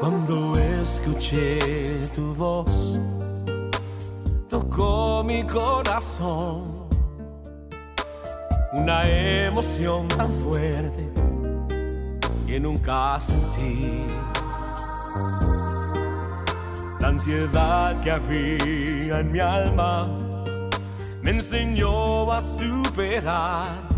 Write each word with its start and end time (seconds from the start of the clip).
Cuando 0.00 0.56
escuché 0.56 2.08
tu 2.14 2.34
voz, 2.34 3.00
tocó 4.48 5.22
mi 5.24 5.44
corazón. 5.44 6.88
Una 8.72 9.08
emoción 9.08 10.08
tan 10.08 10.32
fuerte 10.32 11.08
que 12.46 12.58
nunca 12.58 13.18
sentí. 13.20 14.04
La 17.00 17.08
ansiedad 17.08 18.00
que 18.00 18.10
había 18.10 19.20
en 19.20 19.32
mi 19.32 19.38
alma 19.38 20.16
me 21.22 21.30
enseñó 21.30 22.30
a 22.32 22.40
superar 22.40 23.88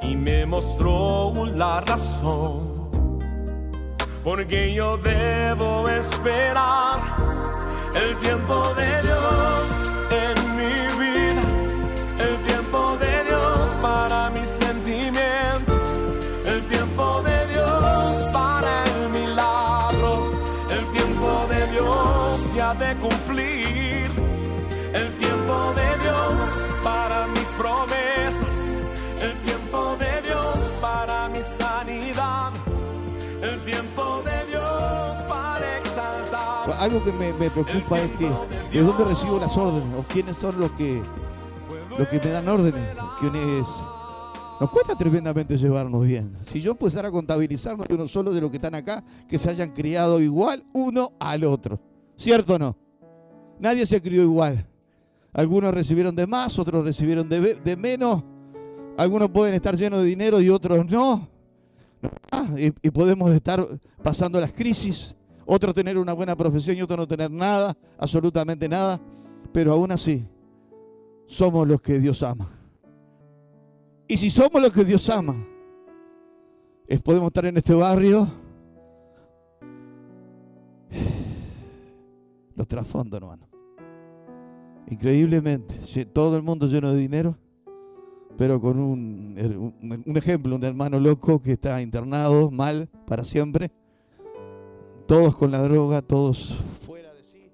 y 0.00 0.16
me 0.16 0.46
mostró 0.46 1.32
la 1.54 1.80
razón 1.82 2.71
porque 4.22 4.72
yo 4.72 4.96
debo 4.98 5.88
esperar 5.88 7.00
el 7.94 8.16
tiempo 8.16 8.74
de 8.74 9.02
Dios 9.02 9.21
el 33.42 33.58
tiempo 33.64 34.22
de 34.24 34.50
Dios 34.50 35.24
para 35.28 35.78
exaltar. 35.78 36.72
Algo 36.78 37.04
que 37.04 37.12
me, 37.12 37.32
me 37.32 37.50
preocupa 37.50 37.98
es 38.00 38.10
que 38.12 38.30
de 38.72 38.84
dónde 38.84 39.04
recibo 39.04 39.38
las 39.38 39.56
órdenes 39.56 39.98
o 39.98 40.02
quiénes 40.04 40.36
son 40.36 40.58
los 40.60 40.70
que 40.72 41.02
los 41.98 42.08
que 42.08 42.20
me 42.20 42.30
dan 42.30 42.48
órdenes, 42.48 42.80
quiénes 43.20 43.66
nos 44.60 44.70
cuesta 44.70 44.94
tremendamente 44.94 45.58
llevarnos 45.58 46.06
bien. 46.06 46.38
Si 46.44 46.60
yo 46.60 46.70
empezara 46.70 47.08
a 47.08 47.10
contabilizarnos 47.10 47.88
de 47.88 47.94
uno 47.94 48.06
solo 48.06 48.32
de 48.32 48.40
los 48.40 48.50
que 48.50 48.58
están 48.58 48.76
acá, 48.76 49.02
que 49.28 49.38
se 49.38 49.50
hayan 49.50 49.70
criado 49.70 50.20
igual 50.20 50.64
uno 50.72 51.12
al 51.18 51.44
otro. 51.44 51.80
¿Cierto 52.16 52.54
o 52.54 52.58
no? 52.58 52.76
Nadie 53.58 53.84
se 53.86 54.00
crió 54.00 54.22
igual. 54.22 54.64
Algunos 55.32 55.74
recibieron 55.74 56.14
de 56.14 56.26
más, 56.26 56.58
otros 56.58 56.84
recibieron 56.84 57.28
de, 57.28 57.56
de 57.56 57.76
menos. 57.76 58.22
Algunos 58.96 59.30
pueden 59.30 59.54
estar 59.54 59.76
llenos 59.76 60.00
de 60.00 60.04
dinero 60.04 60.40
y 60.40 60.48
otros 60.48 60.86
no. 60.86 61.31
Ah, 62.30 62.48
y, 62.56 62.90
podemos 62.90 63.30
estar 63.30 63.66
pasando 64.02 64.40
las 64.40 64.52
crisis. 64.52 65.14
Otros 65.46 65.74
tener 65.74 65.98
una 65.98 66.12
buena 66.12 66.36
profesión 66.36 66.76
y 66.76 66.82
otros 66.82 66.98
no 66.98 67.06
tener 67.06 67.30
nada, 67.30 67.76
absolutamente 67.98 68.68
nada. 68.68 69.00
Pero 69.52 69.72
aún 69.72 69.92
así, 69.92 70.24
somos 71.26 71.66
los 71.66 71.80
que 71.80 71.98
Dios 71.98 72.22
ama. 72.22 72.50
Y 74.08 74.16
si 74.16 74.30
somos 74.30 74.60
los 74.60 74.72
que 74.72 74.84
Dios 74.84 75.08
ama, 75.10 75.46
es 76.86 77.00
podemos 77.00 77.28
estar 77.28 77.46
en 77.46 77.56
este 77.56 77.74
barrio. 77.74 78.28
Los 82.54 82.68
trasfondos, 82.68 83.16
hermano. 83.16 83.48
Increíblemente, 84.90 86.04
todo 86.06 86.36
el 86.36 86.42
mundo 86.42 86.66
lleno 86.66 86.92
de 86.92 86.98
dinero, 86.98 87.38
pero 88.36 88.60
con 88.60 88.78
un, 88.78 89.72
un- 90.06 90.16
ejemplo, 90.16 90.54
un 90.56 90.64
hermano 90.64 90.98
loco 90.98 91.40
que 91.40 91.52
está 91.52 91.80
internado 91.82 92.50
mal 92.50 92.88
para 93.06 93.24
siempre. 93.24 93.70
Todos 95.06 95.36
con 95.36 95.50
la 95.50 95.62
droga, 95.62 96.00
todos 96.02 96.56
fuera 96.86 97.12
de 97.12 97.22
sí. 97.22 97.50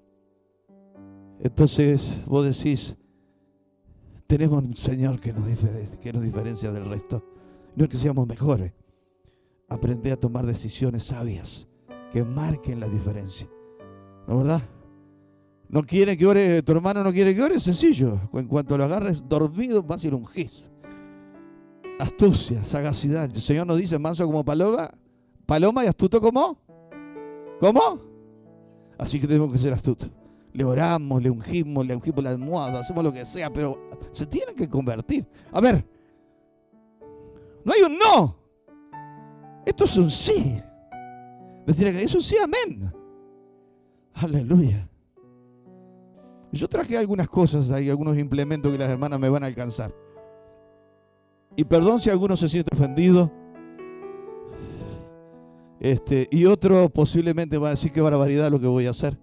Entonces 1.41 2.23
vos 2.25 2.45
decís, 2.45 2.95
tenemos 4.27 4.63
un 4.63 4.75
Señor 4.75 5.19
que 5.19 5.33
nos, 5.33 5.43
que 6.01 6.13
nos 6.13 6.23
diferencia 6.23 6.71
del 6.71 6.85
resto. 6.85 7.23
No 7.75 7.83
es 7.83 7.89
que 7.89 7.97
seamos 7.97 8.27
mejores. 8.27 8.71
Aprende 9.67 10.11
a 10.11 10.17
tomar 10.17 10.45
decisiones 10.45 11.03
sabias 11.05 11.67
que 12.11 12.23
marquen 12.23 12.79
la 12.79 12.87
diferencia. 12.87 13.47
¿No 14.27 14.33
es 14.35 14.43
verdad? 14.47 14.61
No 15.69 15.83
quiere 15.83 16.17
que 16.17 16.25
ore, 16.25 16.63
tu 16.63 16.71
hermano 16.71 17.03
no 17.03 17.11
quiere 17.11 17.35
que 17.35 17.43
ore, 17.43 17.59
sencillo. 17.59 18.19
En 18.33 18.47
cuanto 18.47 18.75
lo 18.75 18.85
agarres 18.85 19.27
dormido, 19.29 19.83
vas 19.83 20.03
a 20.03 20.07
ir 20.07 20.15
un 20.15 20.25
gis. 20.25 20.71
Astucia, 21.99 22.65
sagacidad. 22.65 23.25
El 23.25 23.41
Señor 23.41 23.67
nos 23.67 23.77
dice 23.77 23.99
manso 23.99 24.25
como 24.25 24.43
paloma, 24.43 24.89
paloma 25.45 25.85
y 25.85 25.87
astuto 25.87 26.19
como. 26.19 26.57
¿Cómo? 27.59 27.99
Así 28.97 29.19
que 29.19 29.27
tenemos 29.27 29.53
que 29.53 29.59
ser 29.59 29.73
astutos. 29.73 30.09
Le 30.53 30.63
oramos, 30.63 31.21
le 31.21 31.29
ungimos, 31.29 31.85
le 31.85 31.95
ungimos 31.95 32.23
la 32.23 32.31
almohada, 32.31 32.79
hacemos 32.79 33.03
lo 33.03 33.13
que 33.13 33.23
sea, 33.25 33.53
pero 33.53 33.77
se 34.11 34.25
tienen 34.25 34.55
que 34.55 34.67
convertir. 34.67 35.27
A 35.51 35.61
ver, 35.61 35.85
no 37.63 37.71
hay 37.71 37.81
un 37.81 37.95
no. 37.95 38.35
Esto 39.67 39.85
es 39.85 39.97
un 39.97 40.09
sí. 40.09 40.59
Decir 41.67 41.91
que 41.91 42.03
es 42.03 42.15
un 42.15 42.23
sí, 42.23 42.37
amén. 42.37 42.91
Aleluya. 44.15 44.89
Yo 46.51 46.67
traje 46.67 46.97
algunas 46.97 47.29
cosas 47.29 47.69
ahí, 47.69 47.89
algunos 47.89 48.17
implementos 48.17 48.71
que 48.71 48.77
las 48.77 48.89
hermanas 48.89 49.19
me 49.19 49.29
van 49.29 49.43
a 49.43 49.47
alcanzar. 49.47 49.93
Y 51.55 51.63
perdón 51.63 52.01
si 52.01 52.09
alguno 52.09 52.35
se 52.37 52.49
siente 52.49 52.73
ofendido. 52.73 53.31
Este, 55.79 56.27
y 56.31 56.45
otro 56.45 56.89
posiblemente 56.89 57.57
va 57.57 57.67
a 57.67 57.71
decir 57.71 57.91
qué 57.91 58.01
barbaridad 58.01 58.51
lo 58.51 58.59
que 58.59 58.67
voy 58.67 58.87
a 58.87 58.91
hacer. 58.91 59.17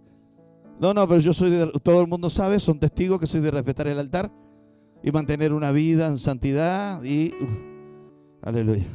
No, 0.79 0.93
no, 0.93 1.07
pero 1.09 1.21
yo 1.21 1.33
soy 1.33 1.51
de, 1.51 1.67
todo 1.83 2.01
el 2.01 2.07
mundo 2.07 2.31
sabe, 2.31 2.61
son 2.61 2.79
testigos 2.79 3.21
que 3.21 3.27
soy 3.27 3.41
de 3.41 3.51
respetar 3.51 3.87
el 3.87 3.99
altar 3.99 4.31
y 5.03 5.11
mantener 5.11 5.53
una 5.53 5.73
vida 5.73 6.07
en 6.07 6.19
santidad 6.19 7.03
y 7.03 7.33
aleluya. 8.43 8.87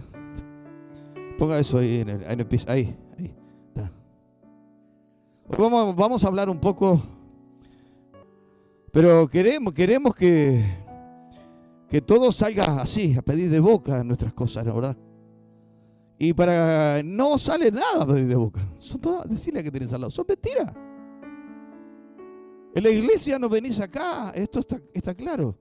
Ponga 1.37 1.59
eso 1.59 1.79
ahí 1.79 2.01
en 2.01 2.09
el, 2.09 2.45
piso, 2.45 2.65
ahí, 2.69 2.95
ahí. 3.17 3.33
Vamos, 5.57 5.95
vamos 5.95 6.23
a 6.23 6.27
hablar 6.27 6.49
un 6.49 6.59
poco, 6.59 7.01
pero 8.91 9.28
queremos, 9.28 9.74
queremos 9.74 10.16
que, 10.16 10.63
que 11.90 12.02
todo 12.02 12.31
salga 12.31 12.81
así, 12.81 13.16
a 13.18 13.22
pedir 13.22 13.50
de 13.50 13.59
boca 13.59 14.03
nuestras 14.03 14.34
cosas, 14.34 14.66
la 14.66 14.74
verdad. 14.74 14.97
Y 16.19 16.34
para 16.34 17.02
no 17.03 17.38
sale 17.40 17.72
nada 17.72 18.03
a 18.03 18.07
pedir 18.07 18.28
de 18.28 18.35
boca. 18.35 18.62
Son 18.79 19.02
todas, 19.02 19.29
decirle 19.29 19.63
que 19.63 19.72
tenés 19.72 19.91
al 19.94 20.02
lado, 20.02 20.12
son 20.12 20.25
mentiras. 20.28 20.72
En 22.74 22.84
la 22.84 22.90
iglesia 22.90 23.40
no 23.40 23.50
venís 23.50 23.79
acá, 23.79 24.31
esto 24.35 24.59
está, 24.59 24.78
está 24.94 25.13
claro. 25.16 25.58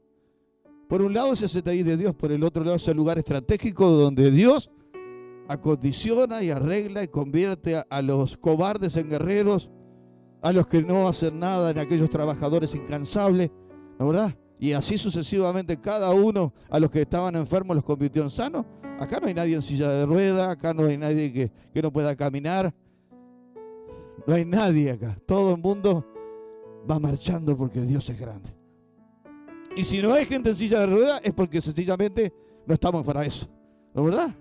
Por 0.89 1.03
un 1.03 1.15
lado 1.15 1.33
es 1.33 1.43
ese 1.43 1.63
taller 1.63 1.85
de 1.85 1.97
Dios, 1.97 2.15
por 2.15 2.31
el 2.33 2.43
otro 2.45 2.63
lado 2.63 2.77
es 2.77 2.89
el 2.89 2.97
lugar 2.97 3.19
estratégico 3.19 3.89
donde 3.91 4.31
Dios 4.31 4.71
acondiciona 5.49 6.43
y 6.43 6.51
arregla 6.51 7.03
y 7.03 7.09
convierte 7.09 7.83
a 7.89 8.03
los 8.03 8.37
cobardes 8.37 8.97
en 8.97 9.09
guerreros, 9.09 9.71
a 10.43 10.53
los 10.53 10.67
que 10.67 10.83
no 10.83 11.09
hacen 11.09 11.39
nada 11.39 11.71
en 11.71 11.79
aquellos 11.79 12.11
trabajadores 12.11 12.75
incansables, 12.75 13.51
¿no 13.99 14.09
verdad? 14.09 14.35
Y 14.59 14.73
así 14.73 14.99
sucesivamente 14.99 15.81
cada 15.81 16.11
uno 16.11 16.53
a 16.69 16.79
los 16.79 16.91
que 16.91 17.03
estaban 17.03 17.35
enfermos 17.35 17.75
los 17.75 17.85
convirtió 17.85 18.23
en 18.23 18.31
sanos. 18.31 18.67
Acá 18.99 19.19
no 19.19 19.27
hay 19.27 19.35
nadie 19.35 19.55
en 19.55 19.63
silla 19.63 19.89
de 19.89 20.05
rueda, 20.05 20.51
acá 20.51 20.75
no 20.75 20.85
hay 20.85 20.99
nadie 20.99 21.33
que, 21.33 21.83
no 21.83 21.91
pueda 21.91 22.15
caminar. 22.15 22.75
No 24.27 24.35
hay 24.35 24.45
nadie 24.45 24.91
acá. 24.91 25.17
Todo 25.27 25.55
el 25.55 25.61
mundo 25.63 26.05
va 26.89 26.99
marchando 26.99 27.57
porque 27.57 27.81
Dios 27.81 28.09
es 28.11 28.21
grande. 28.21 28.55
Y 29.75 29.85
si 29.85 30.03
no 30.03 30.13
hay 30.13 30.27
gente 30.27 30.51
en 30.51 30.57
silla 30.57 30.81
de 30.81 30.87
rueda 30.87 31.19
es 31.25 31.33
porque 31.33 31.63
sencillamente 31.63 32.31
no 32.67 32.75
estamos 32.75 33.03
para 33.03 33.25
eso. 33.25 33.49
¿No 33.95 34.05
verdad? 34.05 34.37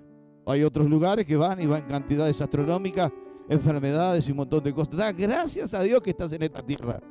Hay 0.46 0.64
otros 0.64 0.90
lugares 0.90 1.26
que 1.26 1.38
van 1.38 1.62
y 1.62 1.66
van 1.66 1.84
cantidades 1.88 2.42
astronómicas, 2.42 3.10
enfermedades 3.50 4.28
y 4.28 4.32
un 4.32 4.38
montón 4.38 4.64
de 4.64 4.74
cosas. 4.74 4.96
Da 4.96 5.12
gracias 5.12 5.74
a 5.74 5.82
Dios 5.82 6.02
que 6.02 6.12
estás 6.12 6.32
en 6.32 6.44
esta 6.44 6.62
tierra. 6.64 7.02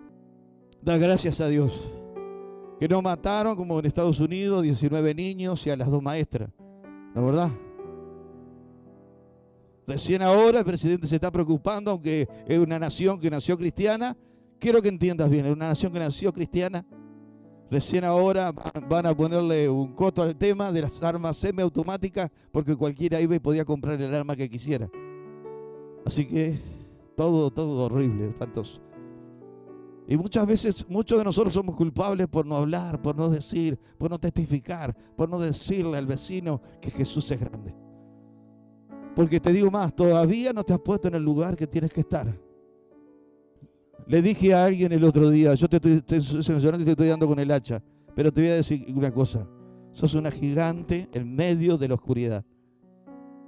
Da 0.80 0.96
gracias 0.96 1.40
a 1.40 1.48
Dios. 1.48 1.90
Que 2.78 2.88
no 2.88 3.02
mataron 3.02 3.56
como 3.56 3.78
en 3.80 3.86
Estados 3.86 4.20
Unidos 4.20 4.62
19 4.62 5.14
niños 5.14 5.66
y 5.66 5.70
a 5.70 5.76
las 5.76 5.90
dos 5.90 6.02
maestras. 6.02 6.48
¿No 7.14 7.20
es 7.20 7.26
verdad? 7.26 7.50
Recién 9.86 10.22
ahora 10.22 10.60
el 10.60 10.64
presidente 10.64 11.06
se 11.06 11.16
está 11.16 11.30
preocupando, 11.30 11.90
aunque 11.90 12.28
es 12.46 12.58
una 12.58 12.78
nación 12.78 13.18
que 13.18 13.30
nació 13.30 13.56
cristiana. 13.56 14.16
Quiero 14.60 14.80
que 14.82 14.88
entiendas 14.88 15.30
bien, 15.30 15.46
es 15.46 15.52
una 15.52 15.68
nación 15.68 15.92
que 15.92 15.98
nació 15.98 16.32
cristiana. 16.32 16.84
Recién 17.70 18.04
ahora 18.04 18.52
van 18.88 19.06
a 19.06 19.14
ponerle 19.14 19.68
un 19.68 19.92
coto 19.94 20.22
al 20.22 20.36
tema 20.36 20.72
de 20.72 20.82
las 20.82 21.02
armas 21.02 21.36
semiautomáticas, 21.36 22.30
porque 22.52 22.76
cualquiera 22.76 23.20
iba 23.20 23.34
y 23.34 23.38
podía 23.38 23.64
comprar 23.64 24.00
el 24.00 24.14
arma 24.14 24.36
que 24.36 24.48
quisiera. 24.48 24.88
Así 26.04 26.26
que 26.26 26.60
todo, 27.16 27.50
todo 27.50 27.86
horrible, 27.86 28.28
espantoso. 28.28 28.80
Y 30.06 30.16
muchas 30.16 30.46
veces, 30.46 30.88
muchos 30.88 31.18
de 31.18 31.24
nosotros 31.24 31.52
somos 31.52 31.76
culpables 31.76 32.28
por 32.28 32.46
no 32.46 32.56
hablar, 32.56 33.02
por 33.02 33.14
no 33.14 33.28
decir, 33.28 33.78
por 33.98 34.10
no 34.10 34.18
testificar, 34.18 34.96
por 35.14 35.28
no 35.28 35.38
decirle 35.38 35.98
al 35.98 36.06
vecino 36.06 36.62
que 36.80 36.90
Jesús 36.90 37.30
es 37.30 37.38
grande. 37.38 37.74
Porque 39.14 39.38
te 39.38 39.52
digo 39.52 39.70
más, 39.70 39.94
todavía 39.94 40.54
no 40.54 40.64
te 40.64 40.72
has 40.72 40.80
puesto 40.80 41.08
en 41.08 41.14
el 41.16 41.22
lugar 41.22 41.56
que 41.56 41.66
tienes 41.66 41.92
que 41.92 42.00
estar. 42.00 42.34
Le 44.06 44.22
dije 44.22 44.54
a 44.54 44.64
alguien 44.64 44.92
el 44.92 45.04
otro 45.04 45.28
día, 45.28 45.54
yo 45.54 45.68
te 45.68 45.76
estoy, 45.76 46.00
te, 46.00 46.20
te, 46.20 46.84
te 46.84 46.90
estoy 46.90 47.08
dando 47.08 47.26
con 47.26 47.38
el 47.38 47.50
hacha, 47.50 47.82
pero 48.14 48.32
te 48.32 48.40
voy 48.40 48.50
a 48.50 48.54
decir 48.54 48.86
una 48.96 49.12
cosa. 49.12 49.46
Sos 49.92 50.14
una 50.14 50.30
gigante 50.30 51.08
en 51.12 51.34
medio 51.34 51.76
de 51.76 51.88
la 51.88 51.94
oscuridad. 51.94 52.44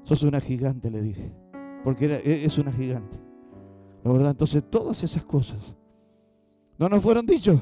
Sos 0.02 0.23
una 0.25 0.41
gigante, 0.41 0.91
le 0.91 1.00
dije. 1.00 1.32
Porque 1.85 2.06
e, 2.06 2.44
es 2.44 2.59
una 2.59 2.73
gigante. 2.73 3.19
¿La 4.05 4.12
verdad? 4.12 4.31
Entonces, 4.31 4.62
todas 4.69 5.03
esas 5.03 5.25
cosas 5.25 5.59
no 6.79 6.88
nos 6.88 7.03
fueron 7.03 7.27
dichos. 7.27 7.61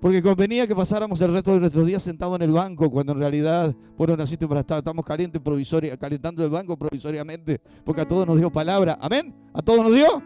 Porque 0.00 0.22
convenía 0.22 0.66
que 0.66 0.76
pasáramos 0.76 1.20
el 1.22 1.32
resto 1.32 1.54
de 1.54 1.60
nuestros 1.60 1.86
días 1.86 2.02
sentados 2.02 2.36
en 2.36 2.42
el 2.42 2.52
banco, 2.52 2.90
cuando 2.90 3.12
en 3.12 3.18
realidad, 3.18 3.74
bueno, 3.96 4.16
naciste 4.16 4.46
para 4.46 4.60
estar, 4.60 4.78
estamos 4.78 5.04
calientes 5.04 5.40
provisoria, 5.40 5.96
calentando 5.96 6.44
el 6.44 6.50
banco 6.50 6.76
provisoriamente, 6.76 7.60
porque 7.82 8.02
a 8.02 8.08
todos 8.08 8.26
nos 8.26 8.36
dio 8.36 8.50
palabra. 8.50 8.98
Amén. 9.00 9.34
A 9.54 9.62
todos 9.62 9.82
nos 9.82 9.92
dio. 9.92 10.22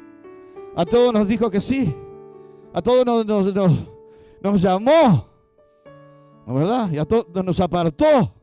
A 0.76 0.84
todos 0.84 1.12
nos 1.12 1.26
dijo 1.28 1.50
que 1.50 1.60
sí. 1.60 1.94
A 2.72 2.82
todos 2.82 3.06
nos, 3.06 3.26
nos, 3.26 4.60
llamó. 4.60 5.28
¿No 6.46 6.54
verdad? 6.54 6.90
Y 6.90 6.98
a 6.98 7.04
todos 7.04 7.44
nos 7.44 7.60
apartó. 7.60 8.34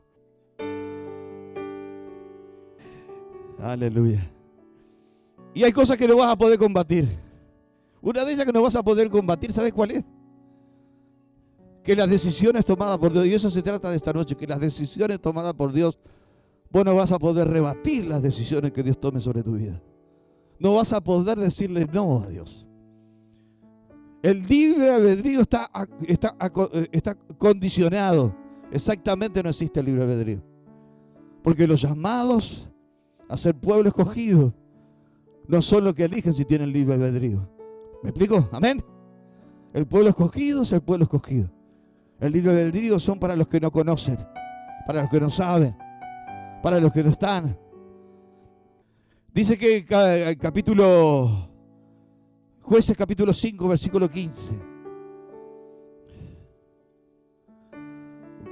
Aleluya. 3.60 4.30
Y 5.54 5.64
hay 5.64 5.72
cosas 5.72 5.96
que 5.96 6.06
no 6.06 6.16
vas 6.16 6.30
a 6.30 6.36
poder 6.36 6.58
combatir. 6.58 7.08
Una 8.00 8.24
de 8.24 8.32
ellas 8.32 8.46
que 8.46 8.52
no 8.52 8.62
vas 8.62 8.76
a 8.76 8.82
poder 8.82 9.10
combatir, 9.10 9.52
¿sabes 9.52 9.72
cuál 9.72 9.90
es? 9.90 10.04
Que 11.82 11.96
las 11.96 12.08
decisiones 12.08 12.64
tomadas 12.64 12.98
por 12.98 13.12
Dios, 13.12 13.26
y 13.26 13.34
eso 13.34 13.50
se 13.50 13.62
trata 13.62 13.90
de 13.90 13.96
esta 13.96 14.12
noche, 14.12 14.36
que 14.36 14.46
las 14.46 14.60
decisiones 14.60 15.20
tomadas 15.20 15.54
por 15.54 15.72
Dios, 15.72 15.98
vos 16.70 16.84
no 16.84 16.94
vas 16.94 17.10
a 17.10 17.18
poder 17.18 17.48
rebatir 17.48 18.06
las 18.06 18.22
decisiones 18.22 18.72
que 18.72 18.82
Dios 18.82 19.00
tome 19.00 19.20
sobre 19.20 19.42
tu 19.42 19.52
vida. 19.52 19.80
No 20.60 20.74
vas 20.74 20.92
a 20.92 21.00
poder 21.00 21.38
decirle 21.38 21.86
no 21.92 22.22
a 22.22 22.28
Dios. 22.28 22.66
El 24.22 24.46
libre 24.46 24.90
albedrío 24.92 25.40
está, 25.40 25.70
está, 26.06 26.36
está 26.92 27.14
condicionado. 27.38 28.34
Exactamente 28.70 29.42
no 29.42 29.50
existe 29.50 29.80
el 29.80 29.86
libre 29.86 30.02
albedrío. 30.02 30.42
Porque 31.42 31.66
los 31.66 31.80
llamados 31.80 32.67
a 33.28 33.36
ser 33.36 33.54
pueblo 33.54 33.88
escogido 33.88 34.54
no 35.46 35.62
son 35.62 35.84
los 35.84 35.94
que 35.94 36.04
eligen 36.04 36.34
si 36.34 36.44
tienen 36.44 36.72
libre 36.72 36.94
albedrío. 36.94 37.48
¿Me 38.02 38.10
explico? 38.10 38.48
Amén. 38.52 38.84
El 39.72 39.86
pueblo 39.86 40.10
escogido 40.10 40.62
es 40.62 40.72
el 40.72 40.80
pueblo 40.80 41.04
escogido. 41.04 41.50
El 42.20 42.32
libre 42.32 42.50
albedrío 42.50 42.98
son 42.98 43.18
para 43.18 43.36
los 43.36 43.48
que 43.48 43.60
no 43.60 43.70
conocen, 43.70 44.18
para 44.86 45.02
los 45.02 45.10
que 45.10 45.20
no 45.20 45.30
saben, 45.30 45.76
para 46.62 46.80
los 46.80 46.92
que 46.92 47.02
no 47.02 47.10
están. 47.10 47.56
Dice 49.32 49.56
que 49.56 49.86
el 50.28 50.38
capítulo 50.38 51.48
Jueces 52.68 52.94
capítulo 52.94 53.32
5, 53.32 53.66
versículo 53.66 54.10
15. 54.10 54.40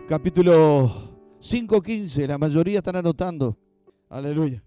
Capítulo 0.08 1.18
5, 1.40 1.82
15. 1.82 2.26
La 2.26 2.38
mayoría 2.38 2.78
están 2.78 2.96
anotando. 2.96 3.58
Aleluya. 4.08 4.62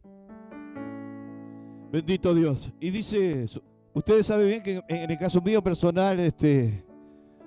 Bendito 1.91 2.33
Dios. 2.33 2.69
Y 2.79 2.89
dice, 2.91 3.45
ustedes 3.93 4.25
saben 4.25 4.47
bien 4.47 4.63
que 4.63 4.81
en 4.87 5.09
el 5.09 5.17
caso 5.17 5.41
mío 5.41 5.61
personal, 5.63 6.19
este, 6.19 6.83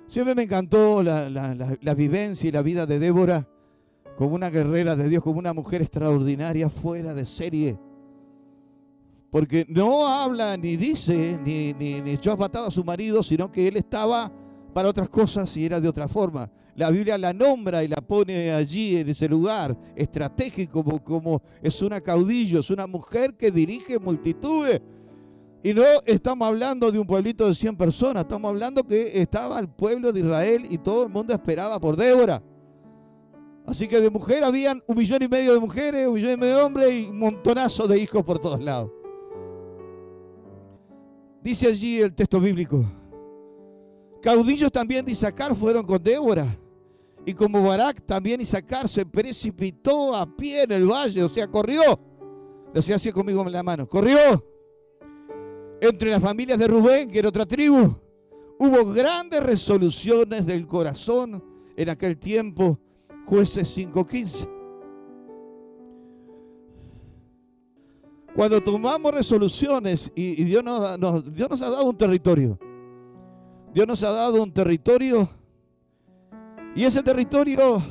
siempre 0.07 0.35
me 0.35 0.43
encantó 0.43 1.01
la, 1.01 1.29
la 1.29 1.93
vivencia 1.93 2.47
y 2.47 2.51
la 2.51 2.61
vida 2.61 2.85
de 2.85 2.99
Débora 2.99 3.47
como 4.15 4.35
una 4.35 4.49
guerrera 4.49 4.95
de 4.95 5.09
Dios, 5.09 5.23
como 5.23 5.39
una 5.39 5.53
mujer 5.53 5.81
extraordinaria, 5.81 6.69
fuera 6.69 7.13
de 7.13 7.25
serie. 7.25 7.79
Porque 9.31 9.65
no 9.67 10.07
habla 10.07 10.55
ni 10.57 10.77
dice, 10.77 11.39
ni, 11.43 11.73
ni, 11.73 12.11
echó 12.11 12.33
a 12.33 12.45
a 12.45 12.71
su 12.71 12.83
marido, 12.83 13.23
sino 13.23 13.51
que 13.51 13.67
él 13.67 13.77
estaba 13.77 14.31
para 14.73 14.89
otras 14.89 15.09
cosas 15.09 15.55
y 15.57 15.65
era 15.65 15.79
de 15.79 15.87
otra 15.87 16.07
forma. 16.07 16.49
La 16.75 16.89
Biblia 16.89 17.17
la 17.17 17.33
nombra 17.33 17.83
y 17.83 17.87
la 17.87 17.97
pone 17.97 18.51
allí 18.51 18.97
en 18.97 19.09
ese 19.09 19.29
lugar 19.29 19.77
estratégico 19.95 20.83
como, 21.03 21.41
es 21.61 21.81
una 21.81 22.01
caudillo, 22.01 22.61
es 22.61 22.69
una 22.71 22.87
mujer 22.87 23.35
que 23.35 23.51
dirige 23.51 23.99
multitudes. 23.99 24.81
Y 25.61 25.73
no 25.73 25.83
estamos 26.05 26.47
hablando 26.47 26.91
de 26.91 26.99
un 26.99 27.05
pueblito 27.05 27.47
de 27.47 27.53
100 27.53 27.77
personas, 27.77 28.23
estamos 28.23 28.49
hablando 28.49 28.83
que 28.83 29.21
estaba 29.21 29.59
el 29.59 29.69
pueblo 29.69 30.11
de 30.11 30.21
Israel 30.21 30.65
y 30.69 30.77
todo 30.79 31.03
el 31.03 31.09
mundo 31.09 31.33
esperaba 31.33 31.79
por 31.79 31.95
Débora. 31.95 32.41
Así 33.65 33.87
que 33.87 34.01
de 34.01 34.09
mujer 34.09 34.43
habían 34.43 34.83
un 34.87 34.97
millón 34.97 35.21
y 35.21 35.27
medio 35.27 35.53
de 35.53 35.59
mujeres, 35.59 36.07
un 36.07 36.15
millón 36.15 36.33
y 36.33 36.37
medio 36.37 36.57
de 36.57 36.63
hombres 36.63 36.93
y 36.93 37.09
un 37.09 37.19
montonazo 37.19 37.87
de 37.87 37.99
hijos 37.99 38.23
por 38.25 38.39
todos 38.39 38.61
lados. 38.61 38.91
Dice 41.41 41.67
allí 41.67 42.01
el 42.01 42.13
texto 42.13 42.39
bíblico. 42.39 42.83
Caudillos 44.21 44.71
también 44.71 45.05
de 45.05 45.11
Isaacar 45.11 45.55
fueron 45.55 45.85
con 45.85 46.01
Débora. 46.01 46.57
Y 47.25 47.33
como 47.33 47.63
Barak 47.63 48.05
también 48.05 48.41
Isaacar 48.41 48.89
se 48.89 49.05
precipitó 49.05 50.13
a 50.13 50.25
pie 50.25 50.63
en 50.63 50.73
el 50.73 50.85
valle, 50.85 51.23
o 51.23 51.29
sea, 51.29 51.47
corrió. 51.47 51.99
Decía 52.73 52.95
así 52.95 53.11
conmigo 53.11 53.41
en 53.43 53.51
la 53.51 53.63
mano. 53.63 53.87
Corrió. 53.87 54.43
Entre 55.79 56.09
las 56.09 56.21
familias 56.21 56.57
de 56.57 56.67
Rubén, 56.67 57.09
que 57.09 57.19
era 57.19 57.29
otra 57.29 57.45
tribu, 57.45 57.95
hubo 58.57 58.93
grandes 58.93 59.41
resoluciones 59.43 60.45
del 60.45 60.65
corazón 60.65 61.43
en 61.75 61.89
aquel 61.89 62.17
tiempo, 62.17 62.79
jueces 63.25 63.77
5.15. 63.77 64.49
Cuando 68.35 68.61
tomamos 68.61 69.13
resoluciones 69.13 70.11
y, 70.15 70.43
Dios, 70.43 70.63
nos, 70.63 71.33
Dios 71.33 71.49
nos 71.49 71.61
ha 71.61 71.69
dado 71.69 71.85
un 71.85 71.97
territorio. 71.97 72.57
Dios 73.73 73.87
nos 73.87 74.01
ha 74.03 74.11
dado 74.11 74.41
un 74.41 74.51
territorio 74.51 75.29
y 76.75 76.83
ese 76.83 77.03
territorio 77.03 77.81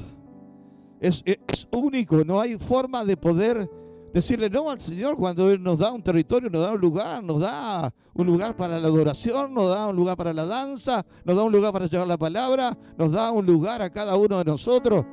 es, 1.01 1.23
único. 1.71 2.25
No 2.25 2.41
hay 2.41 2.57
forma 2.59 3.05
de 3.05 3.17
poder 3.17 3.69
decirle 4.13 4.51
no 4.51 4.71
al 4.71 4.81
Señor 4.81 5.17
cuando 5.17 5.51
Él 5.51 5.63
nos 5.63 5.79
da 5.79 5.93
un 5.93 6.03
territorio, 6.03 6.51
nos 6.51 6.63
da 6.63 6.73
un 6.73 6.81
lugar, 6.81 7.23
nos 7.23 7.41
da 7.41 7.93
un 8.15 8.27
lugar 8.27 8.57
para 8.57 8.79
la 8.79 8.89
adoración, 8.89 9.55
nos 9.55 9.69
da 9.69 9.89
un 9.89 9.97
lugar 9.97 10.17
para 10.17 10.33
la 10.33 10.45
danza, 10.45 11.05
nos 11.25 11.37
da 11.37 11.43
un 11.45 11.53
lugar 11.53 11.73
para 11.73 11.87
llevar 11.87 12.07
la 12.07 12.19
palabra, 12.19 12.77
nos 12.97 13.11
da 13.11 13.31
un 13.31 13.47
lugar 13.47 13.83
a 13.83 13.91
cada 13.91 14.17
uno 14.17 14.39
de 14.39 14.45
nosotros. 14.45 15.05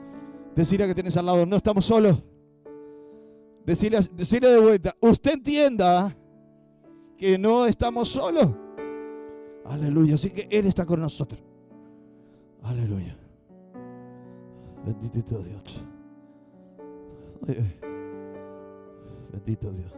Decirle 0.55 0.85
a 0.85 0.87
que 0.87 0.95
tienes 0.95 1.15
al 1.15 1.25
lado, 1.25 1.45
no 1.45 1.55
estamos 1.55 1.85
solos. 1.85 2.21
Decirle, 3.65 4.49
de 4.49 4.59
vuelta, 4.59 4.95
usted 4.99 5.33
entienda 5.33 6.15
que 7.17 7.37
no 7.37 7.65
estamos 7.65 8.09
solos. 8.09 8.49
Aleluya. 9.65 10.15
Así 10.15 10.31
que 10.31 10.47
Él 10.49 10.65
está 10.65 10.85
con 10.85 10.99
nosotros. 10.99 11.39
Aleluya. 12.63 13.18
Bendito 14.85 15.43
Dios. 15.43 15.83
Bendito 19.31 19.71
Dios. 19.71 19.93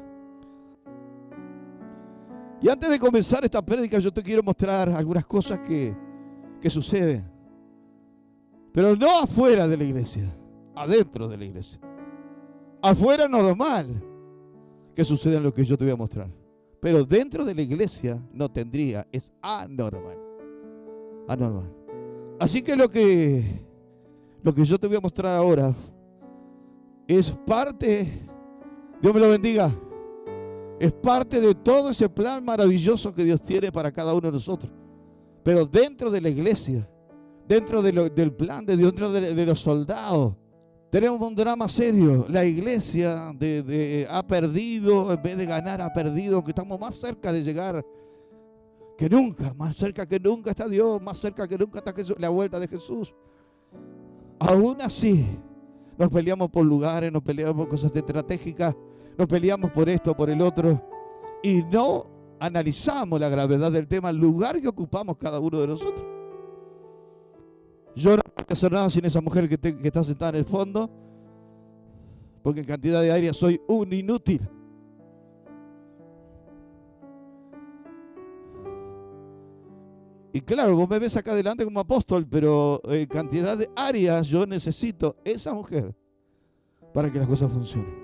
Y 2.62 2.70
antes 2.70 2.90
de 2.90 3.00
comenzar 3.00 3.44
esta 3.44 3.62
prédica, 3.62 3.98
yo 4.00 4.12
te 4.12 4.22
quiero 4.22 4.44
mostrar 4.44 4.90
algunas 4.90 5.26
cosas 5.26 5.60
que, 5.60 5.96
que 6.60 6.70
suceden. 6.70 7.26
Pero 8.72 8.96
no 8.96 9.20
afuera 9.20 9.68
de 9.68 9.78
la 9.78 9.84
iglesia, 9.84 10.32
adentro 10.76 11.28
de 11.28 11.38
la 11.38 11.46
iglesia. 11.46 11.80
Afuera 12.82 13.28
normal 13.28 14.02
que 14.96 15.04
suceda 15.04 15.40
lo 15.40 15.54
que 15.54 15.64
yo 15.64 15.78
te 15.78 15.86
voy 15.86 15.94
a 15.94 15.98
mostrar. 15.98 16.30
Pero 16.80 17.04
dentro 17.04 17.46
de 17.46 17.56
la 17.56 17.62
iglesia 17.62 18.22
no 18.34 18.50
tendría, 18.50 19.08
es 19.12 19.32
anormal. 19.42 20.18
Anormal. 21.28 21.72
Así 22.40 22.62
que 22.62 22.76
lo 22.76 22.90
que 22.90 23.64
lo 24.44 24.54
que 24.54 24.66
yo 24.66 24.80
te 24.80 24.88
voy 24.88 24.98
a 24.98 25.02
mostrar 25.02 25.36
ahora 25.36 25.74
es 27.08 27.30
parte, 27.46 28.28
Dios 29.02 29.14
me 29.14 29.20
lo 29.20 29.30
bendiga, 29.30 29.72
es 30.80 30.92
parte 30.94 31.40
de 31.40 31.54
todo 31.54 31.92
ese 31.92 32.10
plan 32.10 32.44
maravilloso 32.44 33.14
que 33.14 33.24
Dios 33.24 33.44
tiene 33.44 33.72
para 33.72 33.92
cada 33.92 34.14
uno 34.14 34.28
de 34.28 34.34
nosotros. 34.34 34.72
Pero 35.44 35.66
dentro 35.66 36.10
de 36.10 36.22
la 36.22 36.30
iglesia, 36.30 36.88
dentro 37.48 37.82
del 37.82 38.34
plan 38.34 38.66
de 38.66 38.78
Dios, 38.78 38.92
dentro 38.94 39.12
de 39.12 39.46
los 39.46 39.60
soldados, 39.60 40.36
tenemos 40.90 41.22
un 41.22 41.36
drama 41.36 41.68
serio. 41.68 42.26
La 42.30 42.46
iglesia 42.46 43.30
ha 44.10 44.28
perdido, 44.28 45.12
en 45.14 45.22
vez 45.22 45.38
de 45.38 45.46
ganar, 45.46 45.82
ha 45.82 45.92
perdido, 45.94 46.44
que 46.44 46.52
estamos 46.52 46.80
más 46.80 46.96
cerca 46.96 47.32
de 47.32 47.44
llegar 47.44 47.86
que 48.98 49.10
nunca, 49.10 49.54
más 49.54 49.76
cerca 49.76 50.06
que 50.06 50.20
nunca 50.20 50.52
está 50.52 50.68
Dios, 50.68 51.02
más 51.02 51.18
cerca 51.18 51.48
que 51.48 51.58
nunca 51.58 51.80
está 51.80 51.94
la 52.20 52.30
vuelta 52.30 52.60
de 52.60 52.68
Jesús. 52.68 53.14
Aún 54.44 54.82
así, 54.82 55.24
nos 56.00 56.10
peleamos 56.10 56.50
por 56.50 56.66
lugares, 56.66 57.12
nos 57.12 57.22
peleamos 57.22 57.56
por 57.56 57.70
cosas 57.70 57.96
estratégicas, 57.96 58.76
nos 59.16 59.28
peleamos 59.28 59.72
por 59.72 59.88
esto, 59.88 60.16
por 60.16 60.32
el 60.32 60.42
otro, 60.42 60.82
y 61.44 61.62
no 61.62 62.08
analizamos 62.40 63.20
la 63.20 63.30
gravedad 63.30 63.72
del 63.72 63.88
tema, 63.88 64.10
el 64.10 64.18
lugar 64.18 64.60
que 64.60 64.68
ocupamos 64.68 65.18
cada 65.18 65.40
uno 65.40 65.60
de 65.60 65.68
nosotros. 65.68 66.04
Yo 67.96 68.16
no 68.16 68.24
hacer 68.48 68.72
nada 68.72 68.90
sin 68.90 69.06
esa 69.06 69.22
mujer 69.22 69.48
que, 69.48 69.88
está 69.88 70.04
sentada 70.04 70.32
en 70.32 70.38
el 70.38 70.46
fondo. 70.46 70.90
Porque 72.42 72.62
en 72.62 72.66
cantidad 72.66 73.00
de 73.00 73.12
áreas 73.12 73.38
soy 73.38 73.62
un 73.68 73.94
inútil. 73.94 74.42
Y 80.34 80.42
claro, 80.42 80.76
vos 80.76 80.90
me 80.90 81.00
ves 81.00 81.18
acá 81.18 81.32
adelante 81.32 81.66
como 81.66 81.80
apóstol, 81.80 82.26
pero 82.30 82.82
en 82.86 83.06
cantidad 83.08 83.58
de 83.58 83.70
áreas 83.76 84.28
yo 84.28 84.46
necesito 84.46 85.18
esa 85.26 85.54
mujer 85.54 85.94
para 86.94 87.12
que 87.12 87.20
las 87.20 87.28
cosas 87.28 87.52
funcionen. 87.52 88.02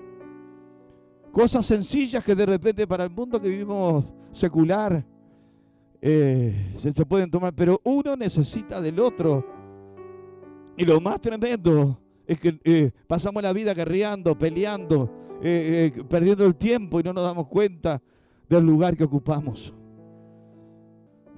Cosas 1.32 1.64
sencillas 1.64 2.22
que 2.22 2.34
de 2.34 2.44
repente 2.44 2.86
para 2.86 3.04
el 3.04 3.10
mundo 3.10 3.40
que 3.40 3.48
vivimos 3.48 4.04
secular 4.32 5.04
eh, 6.02 6.74
se, 6.76 6.92
pueden 7.06 7.30
tomar, 7.30 7.54
pero 7.54 7.80
uno 7.84 8.14
necesita 8.14 8.80
del 8.80 9.00
otro. 9.00 9.46
Y 10.76 10.84
lo 10.84 11.00
más 11.00 11.20
tremendo 11.20 11.98
es 12.26 12.38
que 12.38 12.60
eh, 12.62 12.90
pasamos 13.06 13.42
la 13.42 13.54
vida 13.54 13.72
guerreando, 13.72 14.38
peleando, 14.38 15.10
eh, 15.42 15.92
perdiendo 16.08 16.44
el 16.44 16.56
tiempo 16.56 17.00
y 17.00 17.02
no 17.02 17.14
nos 17.14 17.24
damos 17.24 17.46
cuenta 17.46 18.02
del 18.50 18.64
lugar 18.64 18.96
que 18.96 19.04
ocupamos 19.04 19.72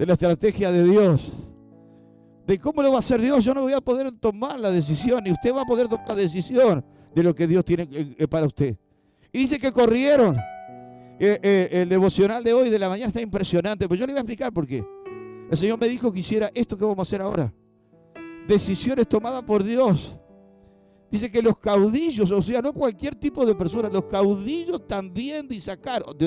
de 0.01 0.07
la 0.07 0.13
estrategia 0.13 0.71
de 0.71 0.83
Dios. 0.83 1.31
De 2.47 2.57
cómo 2.57 2.81
lo 2.81 2.89
va 2.89 2.95
a 2.95 2.99
hacer 3.01 3.21
Dios, 3.21 3.45
yo 3.45 3.53
no 3.53 3.61
voy 3.61 3.73
a 3.73 3.81
poder 3.81 4.11
tomar 4.13 4.59
la 4.59 4.71
decisión 4.71 5.21
y 5.27 5.31
usted 5.31 5.53
va 5.53 5.61
a 5.61 5.65
poder 5.65 5.87
tomar 5.87 6.07
la 6.07 6.15
decisión 6.15 6.83
de 7.13 7.21
lo 7.21 7.35
que 7.35 7.45
Dios 7.45 7.63
tiene 7.63 7.87
eh, 7.91 8.15
eh, 8.17 8.27
para 8.27 8.47
usted. 8.47 8.75
Dice 9.31 9.59
que 9.59 9.71
corrieron. 9.71 10.35
Eh, 11.19 11.69
el 11.71 11.87
devocional 11.89 12.43
de 12.43 12.51
hoy, 12.51 12.71
de 12.71 12.79
la 12.79 12.89
mañana, 12.89 13.09
está 13.09 13.21
impresionante. 13.21 13.87
Pues 13.87 13.99
yo 13.99 14.07
le 14.07 14.13
voy 14.13 14.17
a 14.17 14.21
explicar 14.21 14.51
por 14.51 14.65
qué. 14.65 14.83
El 15.51 15.55
Señor 15.55 15.79
me 15.79 15.87
dijo 15.87 16.11
que 16.11 16.17
hiciera 16.17 16.49
esto 16.55 16.75
que 16.75 16.83
vamos 16.83 16.97
a 16.97 17.03
hacer 17.03 17.21
ahora. 17.21 17.53
Decisiones 18.47 19.07
tomadas 19.07 19.43
por 19.43 19.63
Dios. 19.63 20.17
Dice 21.11 21.29
que 21.29 21.41
los 21.41 21.57
caudillos, 21.57 22.31
o 22.31 22.41
sea, 22.41 22.61
no 22.61 22.71
cualquier 22.71 23.15
tipo 23.15 23.45
de 23.45 23.53
persona, 23.53 23.89
los 23.89 24.05
caudillos 24.05 24.87
también 24.87 25.45
de 25.45 25.55
Isaacar, 25.55 26.05
de 26.15 26.25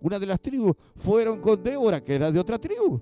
una 0.00 0.18
de, 0.18 0.26
las 0.26 0.40
tribus, 0.40 0.72
fueron 0.96 1.40
con 1.40 1.62
Débora, 1.62 2.02
que 2.02 2.16
era 2.16 2.32
de 2.32 2.40
otra 2.40 2.58
tribu. 2.58 3.00